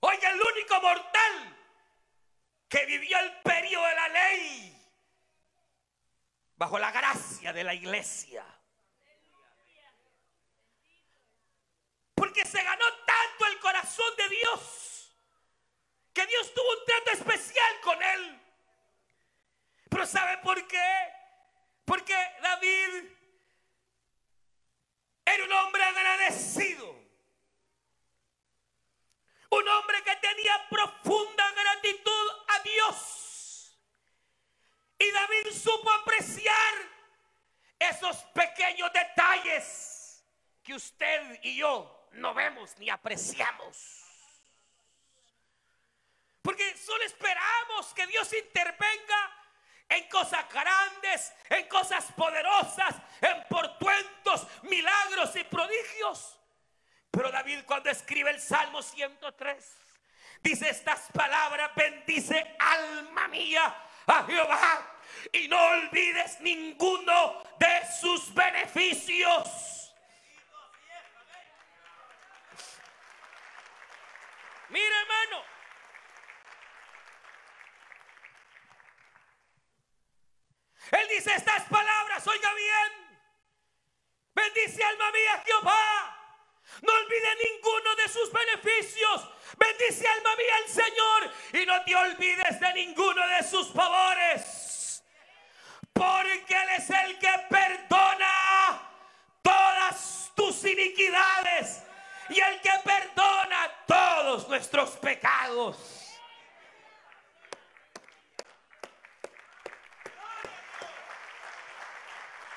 Oiga, 0.00 0.30
el 0.30 0.40
único 0.40 0.80
mortal 0.80 1.58
que 2.70 2.86
vivió 2.86 3.18
el 3.18 3.42
periodo 3.42 3.86
de 3.86 3.94
la 3.94 4.08
ley 4.08 4.92
bajo 6.56 6.78
la 6.78 6.90
gracia 6.90 7.52
de 7.52 7.64
la 7.64 7.74
iglesia. 7.74 8.46
Porque 12.22 12.44
se 12.44 12.62
ganó 12.62 12.84
tanto 13.04 13.46
el 13.46 13.58
corazón 13.58 14.14
de 14.16 14.28
Dios 14.28 15.12
que 16.12 16.24
Dios 16.24 16.54
tuvo 16.54 16.70
un 16.70 16.84
trato 16.84 17.10
especial 17.10 17.80
con 17.80 18.00
él. 18.00 18.40
Pero 19.90 20.06
¿sabe 20.06 20.38
por 20.38 20.64
qué? 20.68 21.12
Porque 21.84 22.14
David 22.40 23.10
era 25.24 25.44
un 25.46 25.52
hombre 25.52 25.82
agradecido. 25.82 26.94
Un 29.50 29.68
hombre 29.68 30.04
que 30.04 30.14
tenía 30.14 30.68
profunda 30.70 31.50
gratitud 31.50 32.30
a 32.46 32.58
Dios. 32.60 33.76
Y 34.96 35.10
David 35.10 35.60
supo 35.60 35.90
apreciar 35.90 36.74
esos 37.80 38.16
pequeños 38.32 38.92
detalles 38.92 40.24
que 40.62 40.74
usted 40.76 41.40
y 41.42 41.56
yo 41.56 41.91
no 42.12 42.34
vemos 42.34 42.76
ni 42.78 42.90
apreciamos. 42.90 44.02
Porque 46.42 46.76
solo 46.76 47.04
esperamos 47.04 47.94
que 47.94 48.06
Dios 48.06 48.32
intervenga 48.32 49.42
en 49.88 50.08
cosas 50.08 50.44
grandes, 50.52 51.32
en 51.48 51.68
cosas 51.68 52.04
poderosas, 52.12 52.96
en 53.20 53.44
portuentos, 53.48 54.46
milagros 54.62 55.36
y 55.36 55.44
prodigios. 55.44 56.38
Pero 57.10 57.30
David 57.30 57.60
cuando 57.66 57.90
escribe 57.90 58.30
el 58.30 58.40
Salmo 58.40 58.82
103, 58.82 59.76
dice 60.42 60.70
estas 60.70 61.10
palabras, 61.12 61.70
bendice 61.76 62.56
alma 62.58 63.28
mía 63.28 63.76
a 64.06 64.24
Jehová 64.24 64.98
y 65.32 65.46
no 65.46 65.58
olvides 65.58 66.40
ninguno 66.40 67.42
de 67.58 67.82
sus 68.00 68.32
beneficios. 68.34 69.81
Mire 74.72 74.86
hermano, 74.86 75.44
Él 80.92 81.08
dice 81.08 81.34
estas 81.34 81.64
palabras, 81.64 82.26
oiga 82.26 82.54
bien. 82.54 83.20
Bendice 84.34 84.82
alma 84.82 85.10
mía 85.10 85.42
Jehová. 85.44 86.18
No 86.80 86.90
olvide 86.90 87.36
ninguno 87.52 87.96
de 87.96 88.08
sus 88.08 88.32
beneficios. 88.32 89.30
Bendice 89.58 90.08
alma 90.08 90.36
mía 90.36 90.58
el 90.64 90.68
Señor 90.70 91.32
y 91.52 91.66
no 91.66 91.84
te 91.84 91.94
olvides 91.94 92.58
de 92.58 92.72
ninguno 92.72 93.26
de 93.28 93.42
sus 93.42 93.70
favores. 93.74 95.04
Porque 95.92 96.54
Él 96.54 96.68
es 96.78 96.88
el 96.88 97.18
que 97.18 97.32
perdona 97.50 98.90
todas 99.42 100.32
tus 100.34 100.64
iniquidades 100.64 101.82
y 102.28 102.40
el 102.40 102.60
que 102.60 102.70
perdona 102.84 103.70
todos 103.86 104.48
nuestros 104.48 104.90
pecados. 104.92 106.02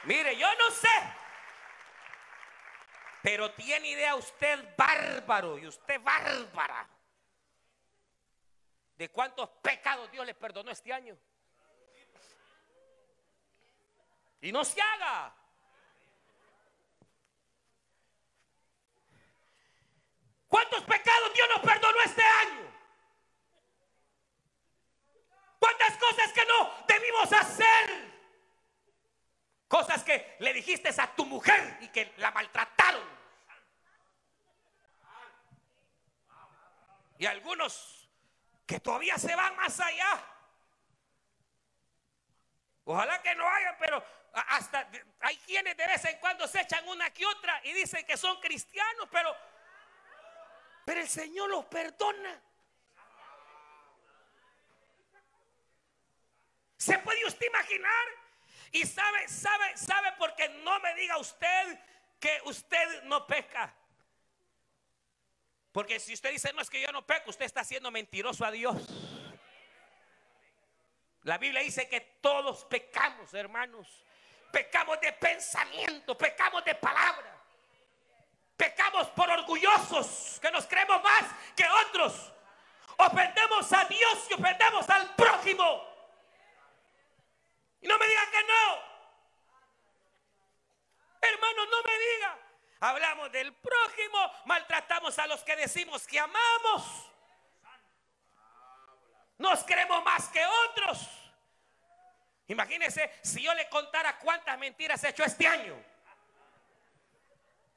Mire, 0.03 0.37
yo 0.37 0.47
no 0.55 0.71
sé. 0.71 0.87
Pero 3.23 3.51
tiene 3.53 3.89
idea 3.89 4.15
usted 4.15 4.75
bárbaro 4.77 5.57
y 5.57 5.65
usted 5.65 5.99
bárbara 6.01 6.87
de 8.95 9.09
cuántos 9.09 9.49
pecados 9.61 10.11
Dios 10.11 10.25
le 10.25 10.35
perdonó 10.35 10.71
este 10.71 10.93
año. 10.93 11.17
Y 14.41 14.51
no 14.51 14.63
se 14.63 14.79
haga. 14.79 15.33
¿Cuántos 20.55 20.85
pecados 20.85 21.33
Dios 21.33 21.49
nos 21.49 21.59
perdonó 21.59 22.01
este 22.05 22.23
año? 22.23 22.73
¿Cuántas 25.59 25.97
cosas 25.97 26.31
que 26.31 26.45
no 26.45 26.85
debimos 26.87 27.33
hacer? 27.33 28.13
Cosas 29.67 30.01
que 30.05 30.37
le 30.39 30.53
dijiste 30.53 30.89
a 30.97 31.13
tu 31.13 31.25
mujer 31.25 31.79
y 31.81 31.89
que 31.89 32.13
la 32.15 32.31
maltrataron. 32.31 33.03
Y 37.17 37.25
algunos 37.25 38.09
que 38.65 38.79
todavía 38.79 39.17
se 39.17 39.35
van 39.35 39.57
más 39.57 39.77
allá. 39.81 40.25
Ojalá 42.85 43.21
que 43.21 43.35
no 43.35 43.45
haya, 43.45 43.77
pero 43.77 44.01
hasta 44.31 44.89
hay 45.19 45.35
quienes 45.39 45.75
de 45.75 45.85
vez 45.85 46.05
en 46.05 46.17
cuando 46.19 46.47
se 46.47 46.61
echan 46.61 46.87
una 46.87 47.09
que 47.09 47.25
otra 47.25 47.59
y 47.65 47.73
dicen 47.73 48.05
que 48.05 48.15
son 48.15 48.39
cristianos, 48.39 49.09
pero 49.11 49.35
pero 50.85 51.01
el 51.01 51.09
Señor 51.09 51.49
los 51.49 51.65
perdona. 51.65 52.41
¿Se 56.77 56.99
puede 56.99 57.25
usted 57.25 57.47
imaginar 57.47 58.07
y 58.71 58.85
sabe, 58.85 59.27
sabe, 59.27 59.77
sabe, 59.77 60.11
porque 60.17 60.49
no 60.63 60.79
me 60.81 60.93
diga 60.95 61.17
usted 61.17 61.79
que 62.19 62.41
usted 62.45 63.03
no 63.03 63.25
peca. 63.25 63.73
Porque 65.71 65.99
si 65.99 66.13
usted 66.13 66.31
dice, 66.31 66.51
no 66.53 66.61
es 66.61 66.69
que 66.69 66.81
yo 66.81 66.91
no 66.91 67.05
peco, 67.05 67.29
usted 67.29 67.45
está 67.45 67.63
siendo 67.63 67.89
mentiroso 67.91 68.45
a 68.45 68.51
Dios. 68.51 68.75
La 71.23 71.37
Biblia 71.37 71.61
dice 71.61 71.89
que 71.89 72.01
todos 72.21 72.65
pecamos, 72.65 73.33
hermanos. 73.33 74.05
Pecamos 74.51 74.99
de 75.01 75.11
pensamiento, 75.13 76.17
pecamos 76.17 76.63
de 76.63 76.75
palabra. 76.75 77.34
Pecamos 78.57 79.07
por 79.09 79.29
orgullosos, 79.29 80.39
que 80.41 80.51
nos 80.51 80.65
creemos 80.65 81.03
más 81.03 81.25
que 81.55 81.65
otros. 81.87 82.31
Ofendemos 82.97 83.73
a 83.73 83.83
Dios 83.85 84.27
y 84.29 84.33
ofendemos 84.33 84.89
al 84.89 85.13
prójimo. 85.15 85.83
Y 87.81 87.87
no 87.87 87.97
me 87.97 88.07
digan 88.07 88.31
que 88.31 88.43
no. 88.43 88.95
Hermano, 91.21 91.65
no 91.65 91.77
me 91.83 91.99
diga. 91.99 92.39
Hablamos 92.79 93.31
del 93.31 93.53
prójimo, 93.53 94.31
maltratamos 94.45 95.17
a 95.19 95.27
los 95.27 95.43
que 95.43 95.55
decimos 95.55 96.05
que 96.07 96.19
amamos. 96.19 97.11
Nos 99.37 99.63
creemos 99.63 100.03
más 100.03 100.29
que 100.29 100.45
otros. 100.45 101.09
Imagínense 102.47 103.11
si 103.23 103.41
yo 103.41 103.53
le 103.53 103.67
contara 103.69 104.17
cuántas 104.19 104.57
mentiras 104.57 105.03
he 105.03 105.09
hecho 105.09 105.23
este 105.23 105.47
año. 105.47 105.75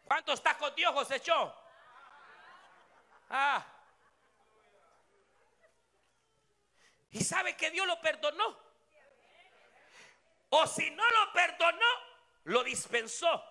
¿Cuántos 0.09 0.43
tacos 0.43 0.75
de 0.75 0.87
ojos 0.87 1.11
echó? 1.11 1.55
Ah. 3.29 3.63
Y 7.11 7.23
sabe 7.23 7.55
que 7.55 7.71
Dios 7.71 7.87
lo 7.87 8.01
perdonó. 8.01 8.59
O 10.49 10.67
si 10.67 10.91
no 10.93 11.05
lo 11.11 11.33
perdonó, 11.35 11.87
lo 12.45 12.65
dispensó. 12.65 13.45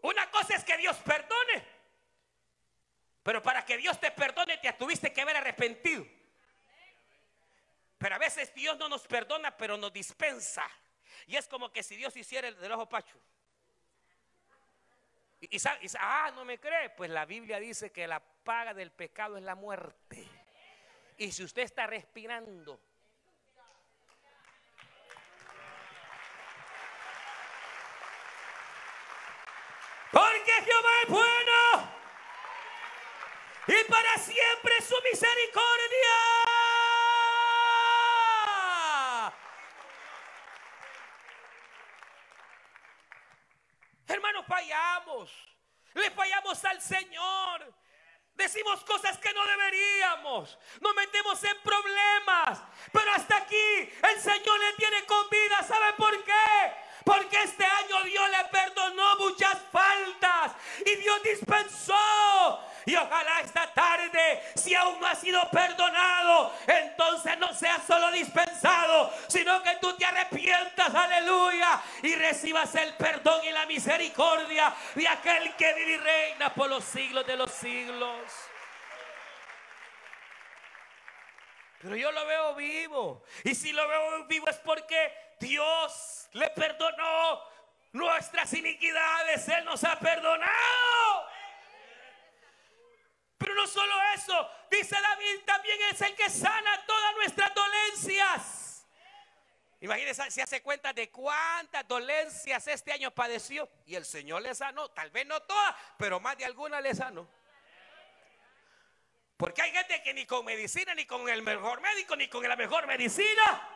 Una 0.00 0.30
cosa 0.30 0.54
es 0.54 0.64
que 0.64 0.78
Dios 0.78 0.96
perdone. 0.96 1.68
Pero 3.22 3.42
para 3.42 3.66
que 3.66 3.76
Dios 3.76 4.00
te 4.00 4.10
perdone 4.12 4.56
te 4.56 4.72
tuviste 4.72 5.12
que 5.12 5.20
haber 5.20 5.36
arrepentido. 5.36 6.06
Pero 7.98 8.14
a 8.14 8.18
veces 8.18 8.54
Dios 8.54 8.78
no 8.78 8.88
nos 8.88 9.06
perdona, 9.06 9.54
pero 9.54 9.76
nos 9.76 9.92
dispensa. 9.92 10.66
Y 11.26 11.36
es 11.36 11.48
como 11.48 11.72
que 11.72 11.82
si 11.82 11.96
Dios 11.96 12.16
hiciera 12.16 12.48
el 12.48 12.58
del 12.58 12.72
ojo 12.72 12.88
pacho. 12.88 13.18
Y, 15.40 15.56
y, 15.56 15.60
ah, 15.98 16.32
no 16.34 16.44
me 16.44 16.58
cree. 16.58 16.90
Pues 16.90 17.10
la 17.10 17.24
Biblia 17.24 17.58
dice 17.58 17.90
que 17.92 18.06
la 18.06 18.20
paga 18.20 18.74
del 18.74 18.90
pecado 18.90 19.36
es 19.36 19.42
la 19.42 19.54
muerte. 19.54 20.26
Y 21.16 21.30
si 21.32 21.44
usted 21.44 21.62
está 21.62 21.86
respirando, 21.86 22.80
porque 30.10 30.52
Jehová 30.64 30.90
es 31.02 31.08
bueno 31.08 31.94
y 33.66 33.90
para 33.90 34.18
siempre 34.18 34.80
su 34.82 34.94
misericordia. 35.10 36.53
Fallamos. 45.14 45.30
Le 45.94 46.10
fallamos 46.10 46.64
al 46.64 46.80
Señor. 46.80 47.74
Decimos 48.34 48.82
cosas 48.84 49.16
que 49.18 49.32
no 49.32 49.46
deberíamos. 49.46 50.58
Nos 50.80 50.94
metemos 50.96 51.42
en 51.44 51.56
problemas. 51.62 52.60
Pero 52.92 53.12
hasta 53.12 53.36
aquí 53.36 53.92
el 54.02 54.20
Señor 54.20 54.58
le 54.60 54.72
tiene 54.76 55.04
con 55.06 55.28
vida. 55.30 55.62
¿Sabe 55.62 55.92
por 55.92 56.24
qué? 56.24 56.74
Porque 57.04 57.42
este 57.42 57.64
año 57.64 58.02
Dios 58.04 58.30
le 58.30 58.44
perdonó 58.50 59.16
muchas 59.18 59.56
faltas 59.70 60.52
y 60.84 60.96
Dios 60.96 61.22
dispensó. 61.22 62.60
Y 62.86 62.94
ojalá 62.96 63.40
esta 63.40 63.72
tarde, 63.72 64.42
si 64.54 64.74
aún 64.74 65.00
no 65.00 65.06
ha 65.06 65.14
sido 65.14 65.48
perdonado, 65.50 66.54
entonces 66.66 67.38
no 67.38 67.52
sea 67.54 67.78
solo 67.86 68.10
dispensado, 68.10 69.12
sino 69.28 69.62
que 69.62 69.76
tú 69.76 69.96
te 69.96 70.04
arrepientas, 70.04 70.94
aleluya, 70.94 71.80
y 72.02 72.14
recibas 72.14 72.74
el 72.74 72.94
perdón 72.94 73.44
y 73.44 73.50
la 73.50 73.66
misericordia 73.66 74.74
de 74.94 75.08
aquel 75.08 75.54
que 75.56 75.72
vive 75.74 75.92
y 75.92 75.96
reina 75.96 76.52
por 76.54 76.68
los 76.68 76.84
siglos 76.84 77.26
de 77.26 77.36
los 77.36 77.50
siglos. 77.50 78.18
Pero 81.84 81.96
yo 81.96 82.10
lo 82.12 82.24
veo 82.24 82.54
vivo. 82.54 83.24
Y 83.44 83.54
si 83.54 83.70
lo 83.72 83.86
veo 83.86 84.24
vivo 84.24 84.48
es 84.48 84.56
porque 84.56 85.36
Dios 85.38 86.28
le 86.32 86.48
perdonó 86.50 87.42
nuestras 87.92 88.54
iniquidades. 88.54 89.46
Él 89.48 89.66
nos 89.66 89.84
ha 89.84 89.98
perdonado. 89.98 91.03
Pero 93.44 93.56
no 93.56 93.66
solo 93.66 93.94
eso, 94.14 94.50
dice 94.70 94.96
David, 94.98 95.44
también 95.44 95.78
es 95.92 96.00
el 96.00 96.14
que 96.14 96.30
sana 96.30 96.82
todas 96.86 97.14
nuestras 97.16 97.54
dolencias. 97.54 98.86
Imagínense 99.80 100.30
si 100.30 100.40
hace 100.40 100.62
cuenta 100.62 100.94
de 100.94 101.10
cuántas 101.10 101.86
dolencias 101.86 102.66
este 102.68 102.90
año 102.90 103.10
padeció 103.10 103.68
y 103.84 103.96
el 103.96 104.06
Señor 104.06 104.40
le 104.40 104.54
sanó, 104.54 104.90
tal 104.92 105.10
vez 105.10 105.26
no 105.26 105.42
todas, 105.42 105.74
pero 105.98 106.20
más 106.20 106.38
de 106.38 106.46
alguna 106.46 106.80
le 106.80 106.94
sanó. 106.94 107.28
Porque 109.36 109.60
hay 109.60 109.72
gente 109.72 110.02
que 110.02 110.14
ni 110.14 110.24
con 110.24 110.46
medicina, 110.46 110.94
ni 110.94 111.04
con 111.04 111.28
el 111.28 111.42
mejor 111.42 111.82
médico, 111.82 112.16
ni 112.16 112.28
con 112.28 112.48
la 112.48 112.56
mejor 112.56 112.86
medicina, 112.86 113.68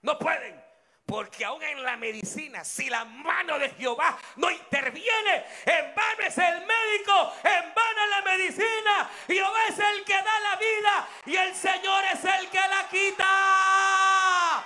no 0.00 0.18
pueden. 0.18 0.69
Porque 1.06 1.44
aún 1.44 1.62
en 1.62 1.82
la 1.82 1.96
medicina, 1.96 2.64
si 2.64 2.88
la 2.88 3.04
mano 3.04 3.58
de 3.58 3.70
Jehová 3.70 4.16
no 4.36 4.50
interviene, 4.50 5.44
en 5.66 5.94
vano 5.94 6.22
es 6.24 6.38
el 6.38 6.66
médico, 6.66 7.34
en 7.42 7.74
vano 7.74 8.06
la 8.10 8.22
medicina. 8.22 9.10
Jehová 9.26 9.58
es 9.68 9.78
el 9.78 10.04
que 10.04 10.14
da 10.14 10.40
la 10.40 10.56
vida 10.56 11.08
y 11.26 11.36
el 11.36 11.54
Señor 11.54 12.04
es 12.12 12.24
el 12.24 12.48
que 12.48 12.58
la 12.60 12.88
quita. 12.88 14.64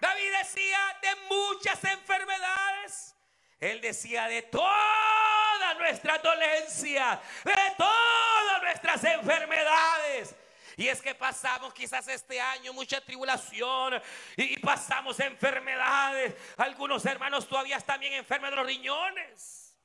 David 0.00 0.32
decía 0.38 0.98
de 1.02 1.16
muchas 1.28 1.84
enfermedades. 1.84 3.14
Él 3.60 3.80
decía 3.80 4.28
de 4.28 4.42
todas 4.42 5.78
nuestras 5.78 6.22
dolencias, 6.22 7.18
de 7.44 7.74
todas 7.78 8.62
nuestras 8.62 9.04
enfermedades. 9.04 10.34
Y 10.76 10.88
es 10.88 11.00
que 11.00 11.14
pasamos 11.14 11.72
quizás 11.72 12.06
este 12.08 12.40
año 12.40 12.72
mucha 12.72 13.00
tribulación 13.00 14.02
y 14.36 14.58
pasamos 14.58 15.20
enfermedades. 15.20 16.34
Algunos 16.56 17.04
hermanos 17.06 17.46
todavía 17.48 17.76
están 17.76 18.00
bien 18.00 18.14
enfermos 18.14 18.50
de 18.50 18.56
los 18.56 18.66
riñones. 18.66 19.76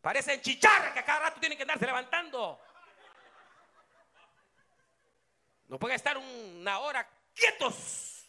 Parecen 0.00 0.40
chicharras 0.40 0.92
que 0.92 1.00
a 1.00 1.04
cada 1.04 1.20
rato 1.20 1.40
tienen 1.40 1.56
que 1.56 1.62
andarse 1.62 1.86
levantando. 1.86 2.60
No 5.68 5.78
pueden 5.78 5.96
estar 5.96 6.18
una 6.18 6.78
hora 6.80 7.08
quietos. 7.34 8.26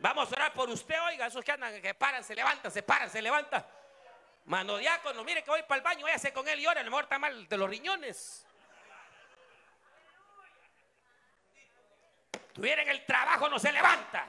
Vamos 0.00 0.30
a 0.30 0.34
orar 0.34 0.52
por 0.52 0.68
usted, 0.68 1.00
oiga, 1.02 1.26
esos 1.26 1.44
que 1.44 1.52
andan, 1.52 1.80
que 1.80 1.94
paran, 1.94 2.22
se 2.22 2.34
levantan, 2.34 2.70
se 2.70 2.82
paran, 2.82 3.10
se 3.10 3.22
levantan. 3.22 3.64
Mano 4.46 4.76
diácono, 4.76 5.24
mire 5.24 5.42
que 5.42 5.50
voy 5.50 5.62
para 5.62 5.78
el 5.78 5.82
baño, 5.82 6.04
váyase 6.04 6.32
con 6.32 6.46
él 6.46 6.60
y 6.60 6.66
ora, 6.66 6.80
a 6.80 6.84
lo 6.84 6.90
mejor 6.90 7.04
está 7.04 7.18
mal 7.18 7.48
de 7.48 7.56
los 7.56 7.68
riñones. 7.68 8.46
Tuviera 12.54 12.82
en 12.82 12.88
el 12.88 13.04
trabajo, 13.04 13.48
no 13.48 13.58
se 13.58 13.72
levanta. 13.72 14.28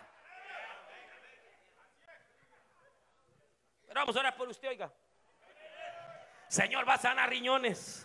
Pero 3.88 4.00
vamos 4.02 4.16
a 4.16 4.20
orar 4.20 4.36
por 4.36 4.50
usted, 4.50 4.68
oiga. 4.68 4.92
Señor, 6.48 6.90
va 6.90 6.96
a 6.96 6.98
sanar 6.98 7.30
riñones. 7.30 8.04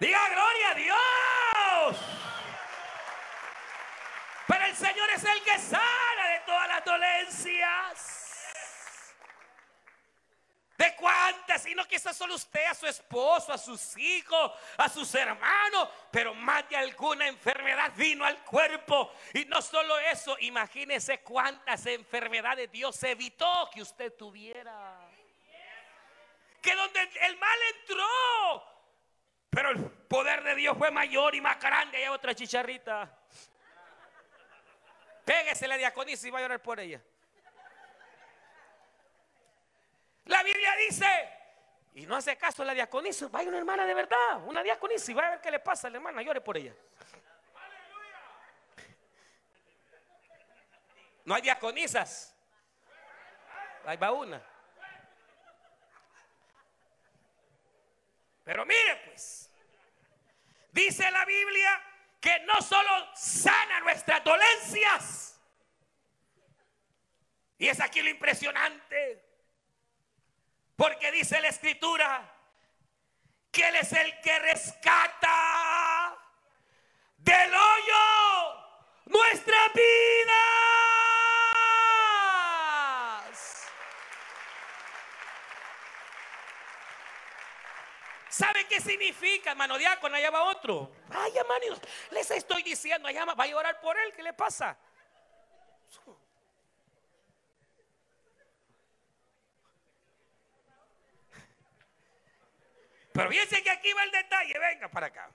Diga 0.00 0.28
gloria 0.30 0.70
a 0.70 0.74
Dios. 0.74 1.96
Pero 4.48 4.64
el 4.64 4.74
Señor 4.74 5.10
es 5.10 5.24
el 5.24 5.42
que 5.44 5.58
sana 5.58 6.28
de 6.32 6.40
todas 6.46 6.68
las 6.68 6.84
dolencias. 6.84 8.21
¿De 10.82 10.96
cuántas? 10.96 11.64
Y 11.66 11.76
no 11.76 11.86
quizás 11.86 12.16
solo 12.16 12.34
usted, 12.34 12.64
a 12.66 12.74
su 12.74 12.88
esposo, 12.88 13.52
a 13.52 13.58
sus 13.58 13.96
hijos, 13.96 14.50
a 14.76 14.88
sus 14.88 15.14
hermanos, 15.14 15.88
pero 16.10 16.34
más 16.34 16.68
de 16.68 16.74
alguna 16.76 17.28
enfermedad 17.28 17.92
vino 17.94 18.24
al 18.24 18.42
cuerpo. 18.42 19.12
Y 19.32 19.44
no 19.44 19.62
solo 19.62 19.96
eso, 20.00 20.36
imagínese 20.40 21.20
cuántas 21.20 21.86
enfermedades 21.86 22.72
Dios 22.72 23.00
evitó 23.04 23.70
que 23.72 23.80
usted 23.80 24.12
tuviera. 24.14 24.98
Que 26.60 26.74
donde 26.74 27.00
el 27.00 27.36
mal 27.36 27.58
entró, 27.78 28.64
pero 29.50 29.70
el 29.70 29.88
poder 29.88 30.42
de 30.42 30.56
Dios 30.56 30.76
fue 30.76 30.90
mayor 30.90 31.36
y 31.36 31.40
más 31.40 31.60
grande. 31.60 31.98
Hay 31.98 32.08
otra 32.08 32.34
chicharrita. 32.34 33.20
Pégese 35.24 35.68
la 35.68 35.76
diaconisa 35.76 36.26
y 36.26 36.30
va 36.30 36.40
a 36.40 36.42
llorar 36.42 36.60
por 36.60 36.80
ella. 36.80 37.00
La 40.26 40.42
Biblia 40.42 40.76
dice, 40.88 41.06
y 41.94 42.06
no 42.06 42.16
hace 42.16 42.36
caso 42.36 42.64
la 42.64 42.74
diaconisa, 42.74 43.28
vaya 43.28 43.48
una 43.48 43.58
hermana 43.58 43.84
de 43.84 43.94
verdad, 43.94 44.42
una 44.44 44.62
diaconisa 44.62 45.10
y 45.10 45.14
va 45.14 45.26
a 45.26 45.30
ver 45.30 45.40
qué 45.40 45.50
le 45.50 45.58
pasa 45.58 45.88
a 45.88 45.90
la 45.90 45.96
hermana, 45.96 46.22
llore 46.22 46.40
por 46.40 46.56
ella. 46.56 46.74
No 51.24 51.34
hay 51.34 51.42
diaconisas. 51.42 52.34
Ahí 53.84 53.96
va 53.96 54.12
una. 54.12 54.42
Pero 58.44 58.66
mire 58.66 59.02
pues, 59.06 59.50
dice 60.72 61.08
la 61.10 61.24
Biblia 61.24 61.80
que 62.20 62.40
no 62.40 62.60
solo 62.60 62.90
sana 63.14 63.80
nuestras 63.80 64.22
dolencias. 64.24 65.40
Y 67.58 67.68
es 67.68 67.80
aquí 67.80 68.02
lo 68.02 68.10
impresionante. 68.10 69.31
Porque 70.82 71.12
dice 71.12 71.40
la 71.40 71.46
escritura 71.46 72.28
que 73.52 73.68
Él 73.68 73.76
es 73.76 73.92
el 73.92 74.20
que 74.20 74.36
rescata 74.40 76.18
del 77.18 77.54
hoyo 77.54 78.64
nuestra 79.04 79.68
vida. 79.76 80.32
¿Sabe 88.28 88.66
qué 88.66 88.80
significa, 88.80 89.52
hermano 89.52 89.78
diácono? 89.78 90.16
Allá 90.16 90.32
va 90.32 90.42
otro. 90.42 90.90
Ay, 91.10 91.30
hermanos, 91.36 91.80
les 92.10 92.28
estoy 92.32 92.64
diciendo, 92.64 93.06
allá 93.06 93.24
va 93.24 93.44
a 93.44 93.56
orar 93.56 93.80
por 93.80 93.96
él. 93.96 94.12
¿Qué 94.16 94.24
le 94.24 94.32
pasa? 94.32 94.76
Pero 103.12 103.28
fíjense 103.28 103.62
que 103.62 103.70
aquí 103.70 103.92
va 103.92 104.04
el 104.04 104.10
detalle, 104.10 104.58
venga 104.58 104.88
para 104.88 105.08
acá. 105.08 105.30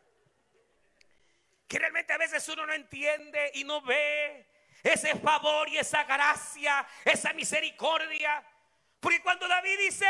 Que 1.68 1.80
realmente 1.80 2.14
a 2.14 2.18
veces 2.18 2.48
uno 2.50 2.66
no 2.66 2.74
entiende 2.74 3.52
y 3.56 3.64
no 3.64 3.82
ve 3.82 4.48
ese 4.84 5.16
favor 5.16 5.68
y 5.70 5.78
esa 5.78 6.04
gracia, 6.04 6.88
esa 7.06 7.34
misericordia. 7.34 8.44
Porque 9.00 9.22
cuando 9.22 9.48
David 9.48 9.78
dice, 9.80 10.08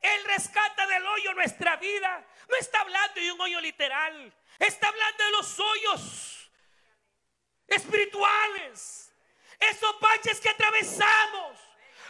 Él 0.00 0.24
rescata 0.24 0.86
del 0.86 1.06
hoyo 1.06 1.34
nuestra 1.34 1.76
vida, 1.76 2.26
no 2.48 2.56
está 2.56 2.80
hablando 2.80 3.20
de 3.20 3.32
un 3.32 3.40
hoyo 3.40 3.60
literal, 3.60 4.34
está 4.58 4.88
hablando 4.88 5.24
de 5.24 5.30
los 5.30 5.58
hoyos 5.58 6.50
espirituales, 7.66 9.12
esos 9.58 10.00
baches 10.00 10.40
que 10.40 10.48
atravesamos, 10.48 11.58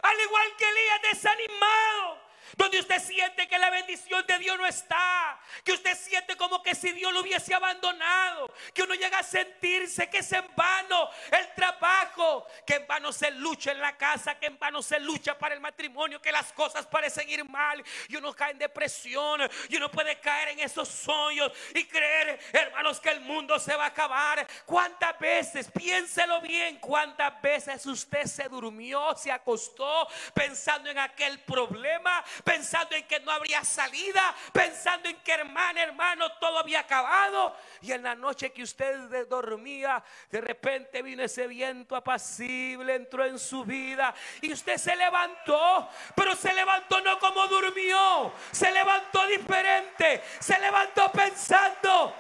al 0.02 0.20
igual 0.20 0.56
que 0.56 0.68
Elías 0.68 1.02
desanimado, 1.02 2.25
donde 2.56 2.80
usted 2.80 3.00
siente 3.00 3.48
que 3.48 3.58
la 3.58 3.70
bendición 3.70 4.24
de 4.26 4.38
Dios 4.38 4.56
no 4.58 4.66
está, 4.66 5.38
que 5.64 5.72
usted 5.72 5.96
siente 5.96 6.36
como 6.36 6.62
que 6.62 6.74
si 6.74 6.92
Dios 6.92 7.12
lo 7.12 7.20
hubiese 7.20 7.54
abandonado, 7.54 8.52
que 8.72 8.82
uno 8.82 8.94
llega 8.94 9.18
a 9.18 9.22
sentirse 9.22 10.08
que 10.08 10.18
es 10.18 10.32
en 10.32 10.46
vano 10.54 11.10
el 11.30 11.54
trabajo, 11.54 12.46
que 12.66 12.74
en 12.74 12.86
vano 12.86 13.12
se 13.12 13.30
lucha 13.30 13.72
en 13.72 13.80
la 13.80 13.96
casa, 13.96 14.38
que 14.38 14.46
en 14.46 14.58
vano 14.58 14.82
se 14.82 15.00
lucha 15.00 15.38
para 15.38 15.54
el 15.54 15.60
matrimonio, 15.60 16.20
que 16.20 16.32
las 16.32 16.52
cosas 16.52 16.86
parecen 16.86 17.28
ir 17.28 17.44
mal 17.44 17.82
y 18.08 18.16
uno 18.16 18.34
cae 18.34 18.52
en 18.52 18.58
depresión 18.58 19.40
y 19.68 19.76
uno 19.76 19.90
puede 19.90 20.18
caer 20.20 20.50
en 20.50 20.60
esos 20.60 20.88
sueños 20.88 21.52
y 21.74 21.84
creer, 21.84 22.38
hermanos, 22.52 23.00
que 23.00 23.10
el 23.10 23.20
mundo 23.20 23.58
se 23.58 23.74
va 23.74 23.84
a 23.84 23.88
acabar. 23.88 24.46
¿Cuántas 24.64 25.18
veces, 25.18 25.70
piénselo 25.70 26.40
bien, 26.40 26.78
cuántas 26.78 27.40
veces 27.40 27.84
usted 27.86 28.24
se 28.24 28.48
durmió, 28.48 29.14
se 29.16 29.30
acostó 29.30 30.08
pensando 30.34 30.90
en 30.90 30.98
aquel 30.98 31.40
problema 31.40 32.24
pensando 32.44 32.96
en 32.96 33.06
que 33.06 33.20
no 33.20 33.30
habría 33.30 33.64
salida, 33.64 34.34
pensando 34.52 35.08
en 35.08 35.16
que 35.16 35.32
hermana, 35.32 35.82
hermano, 35.82 36.32
todo 36.38 36.58
había 36.58 36.80
acabado. 36.80 37.56
Y 37.82 37.92
en 37.92 38.02
la 38.02 38.14
noche 38.14 38.52
que 38.52 38.62
usted 38.62 39.26
dormía, 39.28 40.02
de 40.30 40.40
repente 40.40 41.02
vino 41.02 41.22
ese 41.22 41.46
viento 41.46 41.96
apacible, 41.96 42.94
entró 42.94 43.24
en 43.24 43.38
su 43.38 43.64
vida 43.64 44.14
y 44.40 44.52
usted 44.52 44.76
se 44.76 44.96
levantó, 44.96 45.88
pero 46.14 46.34
se 46.34 46.52
levantó 46.52 47.00
no 47.00 47.18
como 47.18 47.46
durmió, 47.46 48.32
se 48.50 48.70
levantó 48.70 49.26
diferente, 49.26 50.22
se 50.38 50.58
levantó 50.58 51.10
pensando 51.12 52.14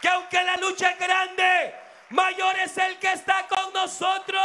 que 0.00 0.08
aunque 0.08 0.42
la 0.42 0.56
lucha 0.56 0.90
es 0.90 0.98
grande, 0.98 1.74
mayor 2.10 2.58
es 2.58 2.76
el 2.78 2.98
que 2.98 3.12
está 3.12 3.46
con 3.48 3.72
nosotros. 3.72 4.42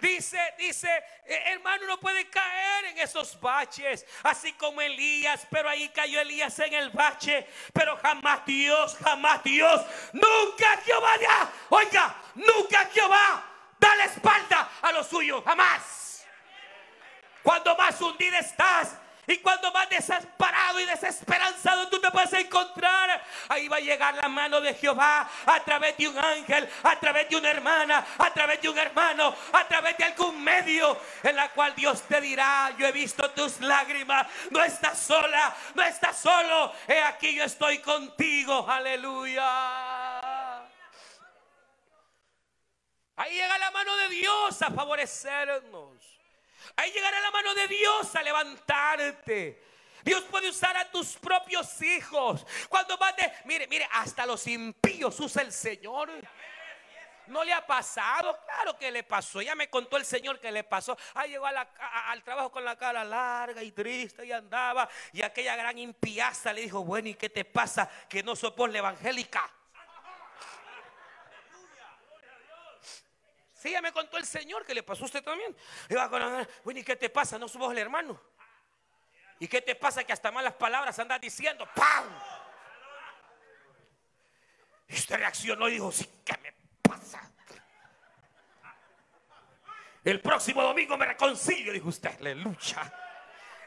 Dice, 0.00 0.38
dice, 0.58 0.88
eh, 1.26 1.42
hermano, 1.46 1.86
no 1.86 2.00
puede 2.00 2.28
caer 2.30 2.86
en 2.86 2.98
esos 2.98 3.38
baches, 3.38 4.06
así 4.22 4.52
como 4.54 4.80
Elías, 4.80 5.46
pero 5.50 5.68
ahí 5.68 5.90
cayó 5.90 6.20
Elías 6.20 6.58
en 6.60 6.72
el 6.72 6.90
bache, 6.90 7.46
pero 7.72 7.96
jamás 7.98 8.44
Dios, 8.46 8.96
jamás 9.02 9.42
Dios, 9.42 9.82
nunca 10.12 10.78
Jehová, 10.84 11.18
oiga, 11.68 12.16
nunca 12.34 12.86
Jehová 12.86 13.44
da 13.78 13.96
la 13.96 14.04
espalda 14.04 14.70
a 14.80 14.92
lo 14.92 15.04
suyo, 15.04 15.42
jamás. 15.42 16.24
Cuando 17.42 17.74
más 17.76 18.00
hundido 18.00 18.36
estás, 18.36 18.96
y 19.30 19.38
cuando 19.38 19.70
más 19.70 19.88
desamparado 19.88 20.80
y 20.80 20.86
desesperanzado 20.86 21.88
tú 21.88 22.00
te 22.00 22.10
puedes 22.10 22.32
encontrar, 22.32 23.24
ahí 23.48 23.68
va 23.68 23.76
a 23.76 23.80
llegar 23.80 24.16
la 24.16 24.28
mano 24.28 24.60
de 24.60 24.74
Jehová 24.74 25.30
a 25.46 25.60
través 25.60 25.96
de 25.96 26.08
un 26.08 26.18
ángel, 26.18 26.68
a 26.82 26.98
través 26.98 27.28
de 27.28 27.36
una 27.36 27.48
hermana, 27.48 28.04
a 28.18 28.30
través 28.32 28.60
de 28.60 28.68
un 28.68 28.76
hermano, 28.76 29.32
a 29.52 29.68
través 29.68 29.96
de 29.96 30.04
algún 30.04 30.42
medio 30.42 31.00
en 31.22 31.36
la 31.36 31.48
cual 31.50 31.76
Dios 31.76 32.02
te 32.02 32.20
dirá, 32.20 32.74
yo 32.76 32.88
he 32.88 32.92
visto 32.92 33.30
tus 33.30 33.60
lágrimas, 33.60 34.26
no 34.50 34.64
estás 34.64 34.98
sola, 34.98 35.54
no 35.74 35.82
estás 35.84 36.18
solo, 36.18 36.72
he 36.88 37.00
aquí 37.00 37.36
yo 37.36 37.44
estoy 37.44 37.78
contigo, 37.78 38.68
aleluya. 38.68 39.46
Ahí 43.14 43.34
llega 43.34 43.58
la 43.58 43.70
mano 43.70 43.96
de 43.96 44.08
Dios 44.08 44.60
a 44.60 44.70
favorecernos. 44.72 46.19
Ahí 46.76 46.92
llegará 46.92 47.20
la 47.20 47.30
mano 47.30 47.54
de 47.54 47.68
Dios 47.68 48.14
a 48.14 48.22
levantarte. 48.22 49.64
Dios 50.02 50.22
puede 50.24 50.48
usar 50.48 50.76
a 50.76 50.90
tus 50.90 51.16
propios 51.18 51.80
hijos. 51.82 52.46
Cuando 52.68 52.96
van 52.96 53.14
de, 53.16 53.32
mire, 53.44 53.66
mire, 53.66 53.88
hasta 53.92 54.26
los 54.26 54.46
impíos 54.46 55.18
usa 55.20 55.42
el 55.42 55.52
Señor. 55.52 56.10
¿No 57.26 57.44
le 57.44 57.52
ha 57.52 57.64
pasado? 57.64 58.36
Claro 58.44 58.76
que 58.76 58.90
le 58.90 59.04
pasó. 59.04 59.40
Ya 59.40 59.54
me 59.54 59.70
contó 59.70 59.96
el 59.96 60.04
Señor 60.04 60.40
que 60.40 60.50
le 60.50 60.64
pasó. 60.64 60.96
Ahí 61.14 61.30
llegó 61.30 61.46
al 61.46 62.24
trabajo 62.24 62.50
con 62.50 62.64
la 62.64 62.76
cara 62.76 63.04
larga 63.04 63.62
y 63.62 63.70
triste 63.70 64.26
y 64.26 64.32
andaba. 64.32 64.88
Y 65.12 65.22
aquella 65.22 65.54
gran 65.54 65.78
impiaza 65.78 66.52
le 66.52 66.62
dijo, 66.62 66.82
bueno, 66.82 67.08
¿y 67.08 67.14
qué 67.14 67.30
te 67.30 67.44
pasa? 67.44 67.88
Que 68.08 68.22
no 68.22 68.34
sos 68.34 68.52
la 68.68 68.78
evangélica. 68.78 69.48
Sí, 73.60 73.70
ya 73.70 73.82
me 73.82 73.92
contó 73.92 74.16
el 74.16 74.24
Señor 74.24 74.64
que 74.64 74.72
le 74.72 74.82
pasó 74.82 75.02
a 75.02 75.04
usted 75.04 75.22
también. 75.22 75.54
bueno, 76.64 76.80
¿y 76.80 76.82
qué 76.82 76.96
te 76.96 77.10
pasa? 77.10 77.38
No 77.38 77.46
somos 77.46 77.70
el 77.72 77.76
hermano. 77.76 78.18
¿Y 79.38 79.48
qué 79.48 79.60
te 79.60 79.74
pasa 79.74 80.02
que 80.02 80.14
hasta 80.14 80.32
malas 80.32 80.54
palabras 80.54 80.98
andas 80.98 81.20
diciendo? 81.20 81.68
¡Pam! 81.74 82.06
Y 84.88 84.94
usted 84.94 85.16
reaccionó 85.16 85.68
y 85.68 85.72
dijo, 85.72 85.92
sí, 85.92 86.08
¿qué 86.24 86.38
me 86.42 86.54
pasa? 86.80 87.20
El 90.04 90.22
próximo 90.22 90.62
domingo 90.62 90.96
me 90.96 91.04
reconcilio, 91.04 91.74
dijo 91.74 91.90
usted, 91.90 92.16
aleluya. 92.18 93.09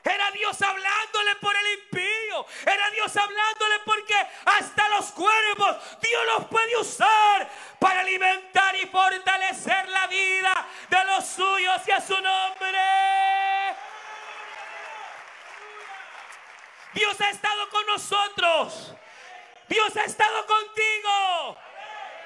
Era 0.04 0.32
Dios 0.32 0.62
hablándole 0.62 1.36
por 1.38 1.56
el 1.56 1.68
impío. 1.80 2.46
Era 2.66 2.90
Dios 2.92 3.16
hablándole 3.16 3.80
porque 3.86 4.16
hasta 4.46 4.90
los 4.90 5.12
cuervos 5.12 5.78
Dios 6.02 6.22
los 6.36 6.46
puede 6.48 6.78
usar 6.78 7.50
para 7.80 8.02
alimentar 8.02 8.76
y 8.76 8.86
fortalecer 8.88 9.88
la 9.90 10.08
vida 10.08 10.68
de 10.90 11.04
los 11.06 11.26
suyos 11.26 11.82
y 11.88 11.92
a 11.92 12.02
su 12.02 12.20
nombre. 12.20 12.80
Dios 16.94 17.20
ha 17.22 17.30
estado 17.30 17.70
con 17.70 17.86
nosotros. 17.88 18.94
Dios 19.70 19.96
ha 19.96 20.04
estado 20.04 20.46
contigo 20.46 21.58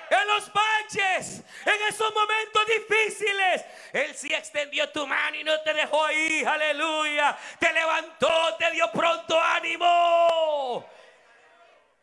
en 0.09 0.27
los 0.27 0.51
baches, 0.53 1.43
en 1.65 1.87
esos 1.89 2.13
momentos 2.13 2.65
difíciles. 2.67 3.65
Él 3.93 4.15
sí 4.15 4.33
extendió 4.33 4.89
tu 4.89 5.05
mano 5.05 5.37
y 5.37 5.43
no 5.43 5.59
te 5.61 5.73
dejó 5.73 6.05
ahí, 6.05 6.43
aleluya. 6.43 7.37
Te 7.59 7.71
levantó, 7.73 8.55
te 8.57 8.71
dio 8.71 8.89
pronto 8.91 9.39
ánimo. 9.39 10.85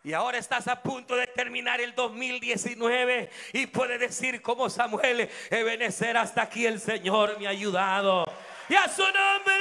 Y 0.02 0.12
ahora 0.12 0.36
estás 0.36 0.68
a 0.68 0.82
punto 0.82 1.16
de 1.16 1.26
terminar 1.28 1.80
el 1.80 1.94
2019 1.94 3.30
y 3.54 3.66
puedes 3.68 3.98
decir 3.98 4.42
como 4.42 4.68
Samuel, 4.68 5.30
Ebenecer 5.50 6.16
hasta 6.18 6.42
aquí 6.42 6.66
el 6.66 6.78
Señor 6.78 7.38
me 7.38 7.46
ha 7.46 7.50
ayudado. 7.50 8.26
Y 8.68 8.74
a 8.74 8.86
su 8.88 9.02
nombre. 9.02 9.54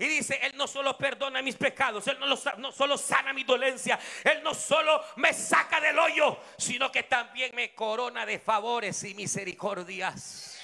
y 0.00 0.08
dice, 0.08 0.38
Él 0.42 0.49
no 0.60 0.66
solo 0.66 0.96
perdona 0.98 1.40
mis 1.40 1.56
pecados, 1.56 2.06
Él 2.06 2.18
no, 2.20 2.70
solo 2.70 2.98
sana 2.98 3.32
mi 3.32 3.44
dolencia, 3.44 3.98
Él 4.22 4.42
no 4.42 4.52
solo 4.52 5.02
me 5.16 5.32
saca 5.32 5.80
del 5.80 5.98
hoyo, 5.98 6.38
sino 6.58 6.92
que 6.92 7.04
también 7.04 7.54
me 7.54 7.74
corona 7.74 8.26
de 8.26 8.38
favores 8.38 9.02
y 9.04 9.14
misericordias. 9.14 10.60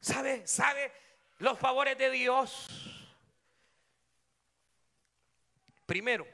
¿Sabe? 0.00 0.46
¿Sabe 0.46 0.92
los 1.38 1.58
favores 1.58 1.96
de 1.96 2.10
Dios? 2.10 2.68
Primero, 5.86 6.26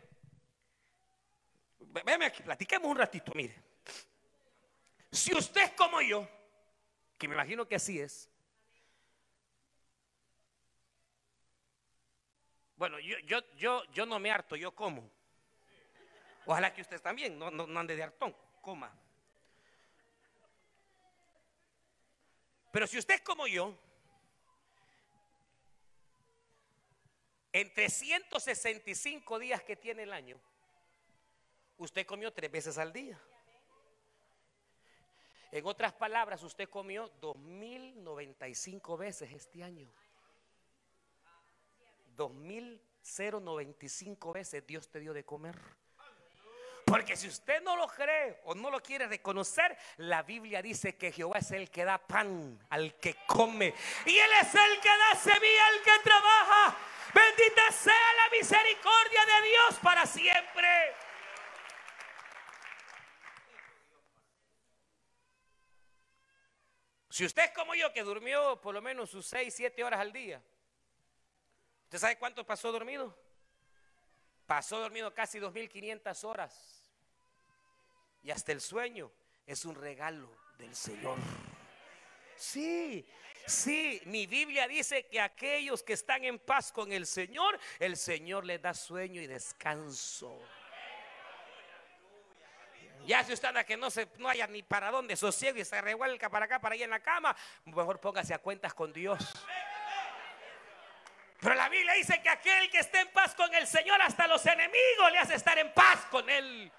véame 1.78 2.26
aquí, 2.26 2.42
platiquemos 2.42 2.90
un 2.90 2.96
ratito, 2.96 3.30
mire. 3.36 3.62
Si 5.12 5.32
usted 5.32 5.62
es 5.62 5.70
como 5.74 6.00
yo, 6.00 6.28
que 7.16 7.28
me 7.28 7.34
imagino 7.34 7.68
que 7.68 7.76
así 7.76 8.00
es, 8.00 8.31
Bueno, 12.82 12.98
yo, 12.98 13.16
yo, 13.20 13.38
yo, 13.54 13.84
yo 13.92 14.04
no 14.06 14.18
me 14.18 14.28
harto, 14.28 14.56
yo 14.56 14.74
como. 14.74 15.08
Ojalá 16.46 16.74
que 16.74 16.80
usted 16.80 17.00
también, 17.00 17.38
no, 17.38 17.48
no, 17.48 17.78
ande 17.78 17.94
de 17.94 18.02
hartón, 18.02 18.34
coma. 18.60 18.92
Pero 22.72 22.88
si 22.88 22.98
usted 22.98 23.14
es 23.14 23.20
como 23.20 23.46
yo, 23.46 23.72
en 27.52 27.72
365 27.72 29.38
días 29.38 29.62
que 29.62 29.76
tiene 29.76 30.02
el 30.02 30.12
año, 30.12 30.36
usted 31.78 32.04
comió 32.04 32.32
tres 32.32 32.50
veces 32.50 32.78
al 32.78 32.92
día. 32.92 33.16
En 35.52 35.64
otras 35.66 35.92
palabras, 35.92 36.42
usted 36.42 36.68
comió 36.68 37.12
2095 37.20 38.96
veces 38.96 39.30
este 39.30 39.62
año. 39.62 39.88
2095 42.16 44.32
veces 44.32 44.66
Dios 44.66 44.88
te 44.88 45.00
dio 45.00 45.12
de 45.12 45.24
comer. 45.24 45.58
Porque 46.84 47.16
si 47.16 47.28
usted 47.28 47.62
no 47.62 47.76
lo 47.76 47.86
cree 47.86 48.40
o 48.44 48.54
no 48.54 48.70
lo 48.70 48.82
quiere 48.82 49.06
reconocer, 49.06 49.76
la 49.96 50.22
Biblia 50.22 50.60
dice 50.60 50.96
que 50.96 51.12
Jehová 51.12 51.38
es 51.38 51.50
el 51.52 51.70
que 51.70 51.84
da 51.84 51.98
pan 51.98 52.58
al 52.70 52.96
que 52.96 53.16
come. 53.26 53.72
Y 54.04 54.18
Él 54.18 54.30
es 54.42 54.54
el 54.54 54.80
que 54.80 54.88
da 54.88 55.14
semilla 55.14 55.66
al 55.68 55.82
que 55.82 55.98
trabaja. 56.02 56.76
Bendita 57.14 57.72
sea 57.72 57.94
la 57.94 58.36
misericordia 58.36 59.26
de 59.26 59.48
Dios 59.48 59.78
para 59.82 60.06
siempre. 60.06 60.94
Si 67.08 67.24
usted 67.26 67.44
es 67.44 67.50
como 67.52 67.74
yo, 67.74 67.92
que 67.92 68.02
durmió 68.02 68.60
por 68.60 68.74
lo 68.74 68.80
menos 68.80 69.10
sus 69.10 69.26
6, 69.26 69.54
7 69.54 69.84
horas 69.84 70.00
al 70.00 70.12
día, 70.12 70.42
¿Usted 71.92 72.00
sabe 72.00 72.16
cuánto 72.16 72.46
pasó 72.46 72.72
dormido? 72.72 73.14
Pasó 74.46 74.78
dormido 74.78 75.12
casi 75.12 75.38
2.500 75.38 76.24
horas. 76.24 76.90
Y 78.22 78.30
hasta 78.30 78.50
el 78.52 78.62
sueño 78.62 79.12
es 79.46 79.66
un 79.66 79.74
regalo 79.74 80.30
del 80.56 80.74
Señor. 80.74 81.18
Sí, 82.34 83.06
sí, 83.46 84.00
mi 84.06 84.26
Biblia 84.26 84.66
dice 84.66 85.06
que 85.08 85.20
aquellos 85.20 85.82
que 85.82 85.92
están 85.92 86.24
en 86.24 86.38
paz 86.38 86.72
con 86.72 86.90
el 86.94 87.06
Señor, 87.06 87.60
el 87.78 87.98
Señor 87.98 88.46
les 88.46 88.62
da 88.62 88.72
sueño 88.72 89.20
y 89.20 89.26
descanso. 89.26 90.40
Ya 93.04 93.22
si 93.22 93.34
usted 93.34 93.48
anda 93.48 93.64
que 93.64 93.76
no, 93.76 93.90
se, 93.90 94.08
no 94.16 94.30
haya 94.30 94.46
ni 94.46 94.62
para 94.62 94.90
dónde 94.90 95.14
sosiego 95.14 95.58
y 95.58 95.64
se 95.66 95.78
revuelca 95.82 96.30
para 96.30 96.46
acá, 96.46 96.58
para 96.58 96.74
allá 96.74 96.84
en 96.84 96.90
la 96.90 97.00
cama, 97.00 97.36
mejor 97.66 98.00
póngase 98.00 98.32
a 98.32 98.38
cuentas 98.38 98.72
con 98.72 98.94
Dios. 98.94 99.18
Pero 101.42 101.56
la 101.56 101.68
Biblia 101.68 101.94
dice 101.94 102.22
que 102.22 102.28
aquel 102.28 102.70
que 102.70 102.78
esté 102.78 103.00
en 103.00 103.08
paz 103.08 103.34
con 103.34 103.52
el 103.52 103.66
Señor, 103.66 104.00
hasta 104.00 104.28
los 104.28 104.46
enemigos 104.46 105.10
le 105.10 105.18
hace 105.18 105.34
estar 105.34 105.58
en 105.58 105.74
paz 105.74 106.06
con 106.08 106.30
Él. 106.30 106.70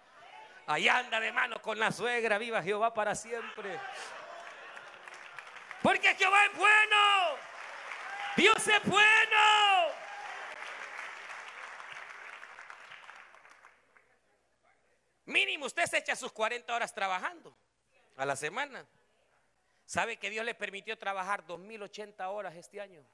Ahí 0.68 0.88
anda 0.88 1.20
de 1.20 1.34
mano 1.34 1.62
con 1.62 1.78
la 1.78 1.92
suegra, 1.92 2.38
viva 2.38 2.64
Jehová 2.64 2.94
para 2.94 3.14
siempre. 3.14 3.78
Porque 5.82 6.16
Jehová 6.16 6.46
es 6.46 6.58
bueno. 6.58 7.36
Dios 8.38 8.66
es 8.66 8.84
bueno. 8.86 9.92
Mínimo 15.26 15.66
usted 15.66 15.88
se 15.88 15.98
echa 15.98 16.16
sus 16.16 16.32
40 16.32 16.74
horas 16.74 16.94
trabajando 16.94 17.54
a 18.16 18.26
la 18.26 18.38
semana. 18.38 18.86
¿Sabe 19.86 20.16
que 20.16 20.30
Dios 20.30 20.46
le 20.46 20.56
permitió 20.56 20.98
trabajar 20.98 21.46
2080 21.46 22.30
horas 22.30 22.56
este 22.56 22.80
año? 22.80 23.06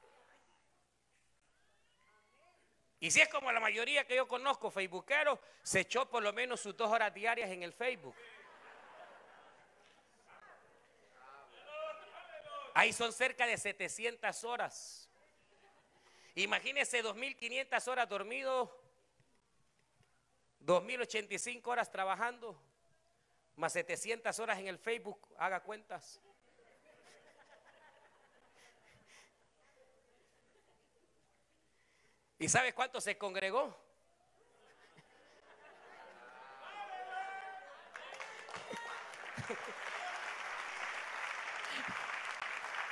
Y 3.00 3.12
si 3.12 3.22
es 3.22 3.30
como 3.30 3.52
la 3.52 3.60
mayoría 3.60 4.06
que 4.06 4.16
yo 4.16 4.28
conozco, 4.28 4.70
facebookeros, 4.70 5.40
se 5.64 5.82
echó 5.82 6.10
por 6.10 6.22
lo 6.22 6.34
menos 6.34 6.60
sus 6.60 6.76
dos 6.76 6.92
horas 6.92 7.14
diarias 7.14 7.50
en 7.50 7.64
el 7.64 7.72
Facebook. 7.72 8.16
Ahí 12.74 12.92
son 12.94 13.14
cerca 13.14 13.46
de 13.48 13.58
700 13.58 14.44
horas. 14.44 15.10
Imagínese 16.36 17.04
2.500 17.04 17.88
horas 17.88 18.08
dormido, 18.08 18.82
2.085 20.66 21.68
horas 21.68 21.92
trabajando, 21.92 22.62
más 23.56 23.74
700 23.74 24.38
horas 24.40 24.60
en 24.60 24.68
el 24.68 24.78
Facebook, 24.78 25.28
haga 25.38 25.62
cuentas. 25.62 26.22
¿Y 32.40 32.48
sabe 32.48 32.74
cuánto 32.74 33.02
se 33.02 33.18
congregó? 33.18 33.76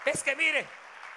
Es 0.04 0.22
que 0.24 0.36
mire, 0.36 0.68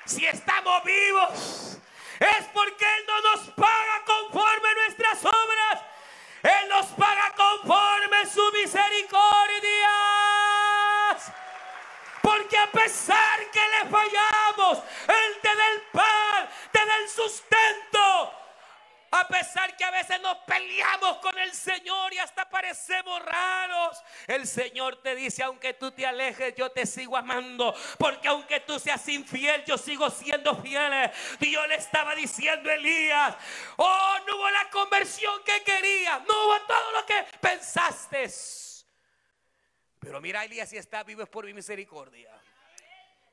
si 0.04 0.26
estamos 0.26 0.84
vivos, 0.84 1.78
es 2.20 2.46
porque 2.52 2.84
Él 2.84 3.06
no 3.06 3.20
nos 3.20 3.50
paga 3.50 4.04
conforme 4.04 4.74
nuestras 4.74 5.24
obras. 5.24 5.80
Él 6.42 6.68
nos 6.68 6.86
paga 6.86 7.32
conforme 7.36 8.26
su 8.26 8.52
misericordia. 8.52 9.90
Porque 12.22 12.58
a 12.58 12.70
pesar 12.70 13.50
que 13.50 13.60
le 13.60 13.90
fallamos, 13.90 14.78
Él 15.08 15.40
te 15.42 15.54
da 15.54 15.68
el 15.68 15.82
pan, 15.92 16.50
te 16.72 16.84
da 16.84 16.96
el 16.96 17.08
sustento. 17.08 17.89
A 19.12 19.26
pesar 19.26 19.76
que 19.76 19.84
a 19.84 19.90
veces 19.90 20.20
nos 20.20 20.36
peleamos 20.38 21.16
con 21.18 21.36
el 21.36 21.52
Señor 21.52 22.14
y 22.14 22.18
hasta 22.18 22.48
parecemos 22.48 23.20
raros, 23.24 24.00
el 24.28 24.46
Señor 24.46 25.02
te 25.02 25.16
dice, 25.16 25.42
aunque 25.42 25.74
tú 25.74 25.90
te 25.90 26.06
alejes, 26.06 26.54
yo 26.54 26.70
te 26.70 26.86
sigo 26.86 27.16
amando. 27.16 27.74
Porque 27.98 28.28
aunque 28.28 28.60
tú 28.60 28.78
seas 28.78 29.06
infiel, 29.08 29.64
yo 29.64 29.76
sigo 29.76 30.08
siendo 30.10 30.54
fiel. 30.62 31.10
Dios 31.40 31.66
le 31.66 31.74
estaba 31.74 32.14
diciendo 32.14 32.70
a 32.70 32.74
Elías, 32.74 33.36
oh, 33.76 34.16
no 34.28 34.36
hubo 34.36 34.50
la 34.50 34.70
conversión 34.70 35.42
que 35.44 35.60
quería, 35.64 36.18
no 36.20 36.46
hubo 36.46 36.60
todo 36.68 36.92
lo 36.92 37.06
que 37.06 37.26
pensaste. 37.40 38.30
Pero 39.98 40.20
mira, 40.20 40.44
Elías 40.44 40.68
si 40.68 40.76
está 40.76 41.02
vivo 41.02 41.22
es 41.22 41.28
por 41.28 41.44
mi 41.46 41.52
misericordia. 41.52 42.30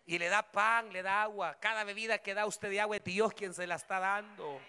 Y 0.08 0.18
le 0.18 0.28
da 0.30 0.42
pan, 0.42 0.92
le 0.92 1.04
da 1.04 1.22
agua. 1.22 1.60
Cada 1.60 1.84
bebida 1.84 2.18
que 2.18 2.34
da 2.34 2.48
usted 2.48 2.70
de 2.70 2.82
agua 2.82 2.96
es 2.96 3.04
Dios 3.04 3.34
quien 3.34 3.54
se 3.54 3.68
la 3.68 3.76
está 3.76 4.00
dando. 4.00 4.60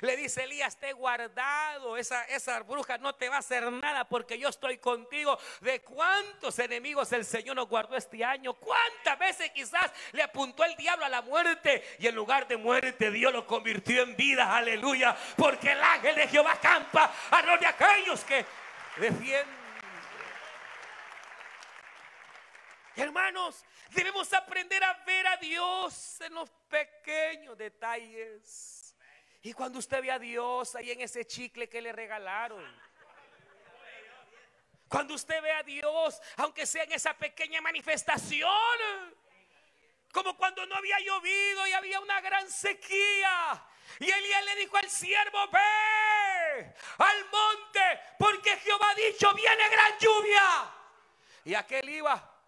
Le 0.00 0.16
dice 0.16 0.44
Elías, 0.44 0.76
te 0.76 0.92
guardado, 0.92 1.96
esa, 1.96 2.24
esa 2.24 2.60
bruja 2.60 2.98
no 2.98 3.14
te 3.14 3.28
va 3.28 3.36
a 3.36 3.40
hacer 3.40 3.70
nada 3.70 4.08
porque 4.08 4.38
yo 4.38 4.48
estoy 4.48 4.78
contigo. 4.78 5.38
¿De 5.60 5.80
cuántos 5.82 6.58
enemigos 6.58 7.12
el 7.12 7.24
Señor 7.24 7.56
nos 7.56 7.68
guardó 7.68 7.96
este 7.96 8.24
año? 8.24 8.54
¿Cuántas 8.54 9.18
veces 9.18 9.50
quizás 9.50 9.90
le 10.12 10.22
apuntó 10.22 10.64
el 10.64 10.76
diablo 10.76 11.04
a 11.04 11.08
la 11.08 11.22
muerte 11.22 11.82
y 11.98 12.06
en 12.06 12.14
lugar 12.14 12.46
de 12.46 12.56
muerte 12.56 13.10
Dios 13.10 13.32
lo 13.32 13.46
convirtió 13.46 14.02
en 14.02 14.16
vida? 14.16 14.56
Aleluya, 14.56 15.16
porque 15.36 15.72
el 15.72 15.82
ángel 15.82 16.14
de 16.16 16.28
Jehová 16.28 16.58
campa 16.60 17.12
a 17.30 17.42
los 17.42 17.60
de 17.60 17.66
aquellos 17.66 18.24
que 18.24 18.44
defienden. 18.96 19.60
Hermanos, 22.96 23.64
debemos 23.90 24.32
aprender 24.32 24.82
a 24.84 24.92
ver 25.06 25.26
a 25.26 25.36
Dios 25.36 26.20
en 26.20 26.34
los 26.34 26.50
pequeños 26.68 27.56
detalles. 27.56 28.89
Y 29.42 29.52
cuando 29.52 29.78
usted 29.78 30.02
ve 30.02 30.10
a 30.10 30.18
Dios 30.18 30.74
ahí 30.74 30.90
en 30.90 31.00
ese 31.00 31.26
chicle 31.26 31.68
que 31.68 31.80
le 31.80 31.92
regalaron. 31.92 32.64
Cuando 34.88 35.14
usted 35.14 35.40
ve 35.40 35.52
a 35.52 35.62
Dios, 35.62 36.20
aunque 36.36 36.66
sea 36.66 36.84
en 36.84 36.92
esa 36.92 37.14
pequeña 37.14 37.60
manifestación. 37.60 38.50
Como 40.12 40.36
cuando 40.36 40.66
no 40.66 40.74
había 40.74 40.98
llovido 40.98 41.66
y 41.68 41.72
había 41.72 42.00
una 42.00 42.20
gran 42.20 42.50
sequía. 42.50 43.64
Y 43.98 44.10
Elías 44.10 44.44
le 44.44 44.56
dijo 44.56 44.76
al 44.76 44.90
siervo, 44.90 45.48
ve 45.52 46.74
al 46.98 47.24
monte, 47.30 48.00
porque 48.18 48.56
Jehová 48.58 48.90
ha 48.90 48.94
dicho, 48.94 49.32
viene 49.34 49.68
gran 49.68 49.98
lluvia. 49.98 50.74
Y 51.44 51.54
aquel 51.54 51.88
iba, 51.88 52.42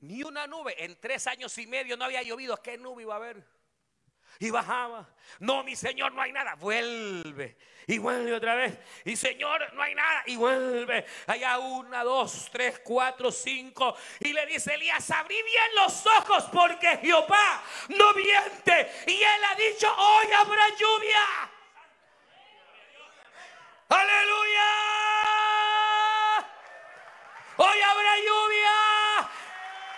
ni 0.00 0.22
una 0.22 0.46
nube, 0.46 0.82
en 0.84 0.98
tres 1.00 1.26
años 1.26 1.56
y 1.58 1.66
medio 1.66 1.96
no 1.96 2.04
había 2.04 2.22
llovido, 2.22 2.60
¿qué 2.62 2.78
nube 2.78 3.02
iba 3.02 3.14
a 3.14 3.16
haber? 3.16 3.44
Y 4.38 4.50
bajaba. 4.50 5.08
No, 5.38 5.62
mi 5.64 5.76
Señor, 5.76 6.12
no 6.12 6.22
hay 6.22 6.32
nada. 6.32 6.54
Vuelve. 6.54 7.56
Y 7.86 7.98
vuelve 7.98 8.32
otra 8.32 8.54
vez. 8.54 8.78
Y 9.04 9.16
Señor, 9.16 9.72
no 9.74 9.82
hay 9.82 9.94
nada. 9.94 10.22
Y 10.26 10.36
vuelve. 10.36 11.04
Allá 11.26 11.58
una, 11.58 12.04
dos, 12.04 12.48
tres, 12.52 12.80
cuatro, 12.84 13.32
cinco. 13.32 13.96
Y 14.20 14.32
le 14.32 14.46
dice 14.46 14.74
Elías, 14.74 15.10
abrí 15.10 15.34
bien 15.34 15.74
los 15.76 16.06
ojos 16.06 16.44
porque 16.52 16.98
Jehová 16.98 17.62
no 17.88 18.12
miente. 18.14 19.04
Y 19.06 19.14
él 19.22 19.44
ha 19.50 19.54
dicho, 19.54 19.92
hoy 19.96 20.32
habrá 20.32 20.68
lluvia. 20.70 21.50
Aleluya. 23.88 24.68
Hoy 27.56 27.80
habrá 27.80 28.16
lluvia. 28.16 29.30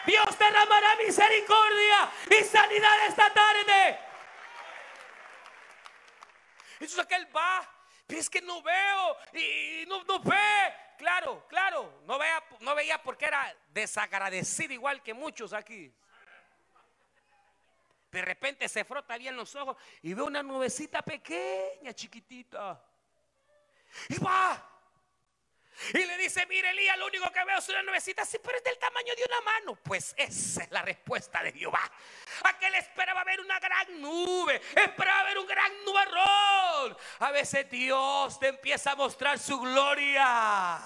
Dios 0.07 0.39
derramará 0.39 0.97
misericordia 0.97 2.11
y 2.31 2.45
sanidad 2.45 3.07
esta 3.09 3.33
tarde. 3.33 3.99
Entonces 6.85 7.05
aquel 7.05 7.35
va, 7.35 7.69
pero 8.07 8.21
es 8.21 8.29
que 8.29 8.43
no 8.43 8.63
veo 8.63 9.17
y 9.33 9.87
no, 9.87 10.05
no 10.05 10.21
ve. 10.21 10.75
Claro, 10.99 11.47
claro, 11.49 12.03
no, 12.05 12.19
vea, 12.19 12.45
no 12.61 12.75
veía 12.75 13.03
porque 13.03 13.25
era 13.25 13.55
desagradecido 13.69 14.73
igual 14.75 15.03
que 15.03 15.15
muchos 15.15 15.53
aquí. 15.53 15.93
De 18.11 18.23
repente 18.23 18.69
se 18.69 18.85
frota 18.85 19.17
bien 19.17 19.35
los 19.35 19.55
ojos 19.57 19.77
y 20.03 20.15
ve 20.15 20.23
una 20.23 20.43
nubecita 20.43 21.03
pequeña, 21.03 21.93
chiquitita. 21.95 22.85
Y 24.09 24.19
va. 24.19 24.74
Y 25.93 26.05
le 26.05 26.17
dice, 26.19 26.47
mire 26.47 26.71
Elías, 26.71 26.97
lo 26.99 27.07
único 27.07 27.31
que 27.31 27.45
veo 27.45 27.59
es 27.59 27.69
una 27.69 27.83
nubecita 27.83 28.23
así, 28.23 28.39
pero 28.43 28.57
es 28.57 28.65
del 28.65 28.79
tamaño 28.79 29.13
de 29.17 29.25
una 29.25 29.41
mano. 29.41 29.79
Pues 29.83 30.15
esa 30.17 30.63
es 30.63 30.71
la 30.71 30.83
respuesta 30.83 31.43
de 31.43 31.53
Jehová. 31.53 31.91
Aquel 32.45 32.75
esperaba 32.77 33.25
ver 33.25 33.41
una 33.41 33.59
gran 33.59 34.01
nube, 34.01 34.61
esperaba 34.75 35.25
ver 35.25 35.39
un 35.39 35.47
gran 35.47 35.85
nubarrón. 35.85 36.97
A 37.21 37.31
veces 37.33 37.69
Dios 37.71 38.39
te 38.39 38.49
empieza 38.49 38.93
a 38.93 38.97
mostrar 38.97 39.39
su 39.39 39.59
gloria 39.61 40.81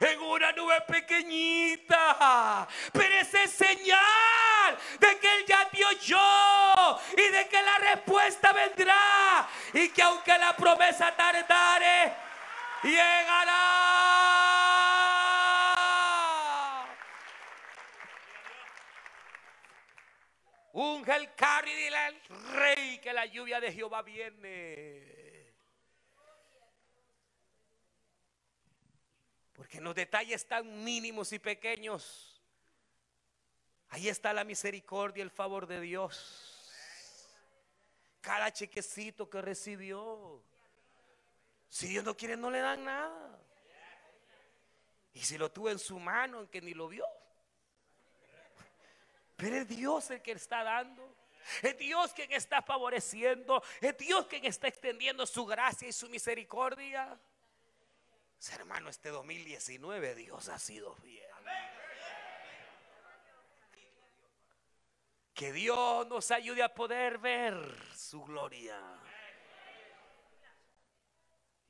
en 0.00 0.20
una 0.20 0.52
nube 0.52 0.80
pequeñita. 0.82 2.66
Pero 2.92 3.14
esa 3.14 3.42
es 3.42 3.52
señal 3.52 4.78
de 4.98 5.18
que 5.18 5.36
Él 5.36 5.44
ya 5.46 5.68
te 5.68 5.84
oyó 5.84 7.00
y 7.16 7.30
de 7.30 7.48
que 7.48 7.62
la 7.62 7.78
respuesta 7.78 8.52
vendrá. 8.52 9.48
Y 9.72 9.88
que 9.90 10.02
aunque 10.02 10.36
la 10.38 10.56
promesa 10.56 11.14
tardare, 11.14 12.14
llegará. 12.90 13.74
Unge 20.72 21.14
el 21.14 21.34
carro 21.34 21.68
y 21.68 21.74
dile 21.74 21.96
al 21.96 22.20
rey 22.54 22.98
que 22.98 23.12
la 23.12 23.26
lluvia 23.26 23.60
de 23.60 23.72
Jehová 23.72 24.02
viene. 24.02 25.14
Porque 29.52 29.78
en 29.78 29.84
los 29.84 29.94
detalles 29.94 30.46
tan 30.46 30.82
mínimos 30.82 31.32
y 31.32 31.38
pequeños, 31.38 32.42
ahí 33.88 34.08
está 34.08 34.32
la 34.32 34.42
misericordia, 34.42 35.22
el 35.22 35.30
favor 35.30 35.68
de 35.68 35.80
Dios. 35.80 36.72
Cada 38.20 38.52
chequecito 38.52 39.30
que 39.30 39.40
recibió. 39.40 40.42
Si 41.74 41.88
Dios 41.88 42.04
no 42.04 42.16
quiere, 42.16 42.36
no 42.36 42.52
le 42.52 42.60
dan 42.60 42.84
nada. 42.84 43.36
Y 45.12 45.18
si 45.22 45.36
lo 45.36 45.50
tuvo 45.50 45.70
en 45.70 45.80
su 45.80 45.98
mano, 45.98 46.42
en 46.42 46.46
que 46.46 46.60
ni 46.60 46.72
lo 46.72 46.86
vio. 46.86 47.04
Pero 49.34 49.56
es 49.56 49.66
Dios 49.66 50.08
el 50.12 50.22
que 50.22 50.30
está 50.30 50.62
dando. 50.62 51.16
Es 51.62 51.76
Dios 51.76 52.12
quien 52.12 52.30
está 52.30 52.62
favoreciendo. 52.62 53.60
Es 53.80 53.98
Dios 53.98 54.28
quien 54.28 54.44
está 54.44 54.68
extendiendo 54.68 55.26
su 55.26 55.44
gracia 55.46 55.88
y 55.88 55.92
su 55.92 56.08
misericordia. 56.08 57.18
Hermano, 58.52 58.88
este 58.88 59.08
2019 59.08 60.14
Dios 60.14 60.48
ha 60.50 60.60
sido 60.60 60.94
fiel. 60.94 61.24
Que 65.34 65.52
Dios 65.52 66.06
nos 66.06 66.30
ayude 66.30 66.62
a 66.62 66.72
poder 66.72 67.18
ver 67.18 67.58
su 67.96 68.22
gloria. 68.22 68.80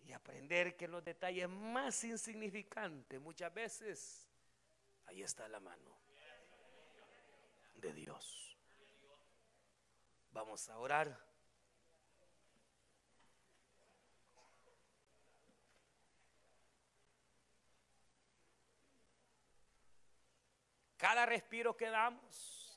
Y 0.04 0.12
aprender 0.12 0.76
que 0.76 0.86
los 0.86 1.02
detalles 1.02 1.48
más 1.48 2.04
insignificantes 2.04 3.20
muchas 3.20 3.52
veces 3.52 4.28
ahí 5.06 5.22
está 5.22 5.48
la 5.48 5.60
mano 5.60 5.98
de 7.74 7.92
Dios. 7.92 8.56
Vamos 10.30 10.68
a 10.68 10.78
orar. 10.78 11.34
Cada 20.96 21.26
respiro 21.26 21.76
que 21.76 21.90
damos. 21.90 22.73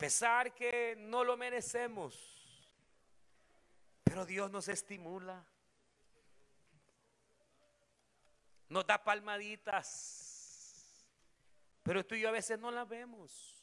Pesar 0.00 0.54
que 0.54 0.96
no 0.96 1.24
lo 1.24 1.36
merecemos, 1.36 2.16
pero 4.02 4.24
Dios 4.24 4.50
nos 4.50 4.66
estimula. 4.68 5.44
Nos 8.70 8.86
da 8.86 9.04
palmaditas, 9.04 11.04
pero 11.82 12.06
tú 12.06 12.14
y 12.14 12.22
yo 12.22 12.30
a 12.30 12.32
veces 12.32 12.58
no 12.58 12.70
las 12.70 12.88
vemos. 12.88 13.59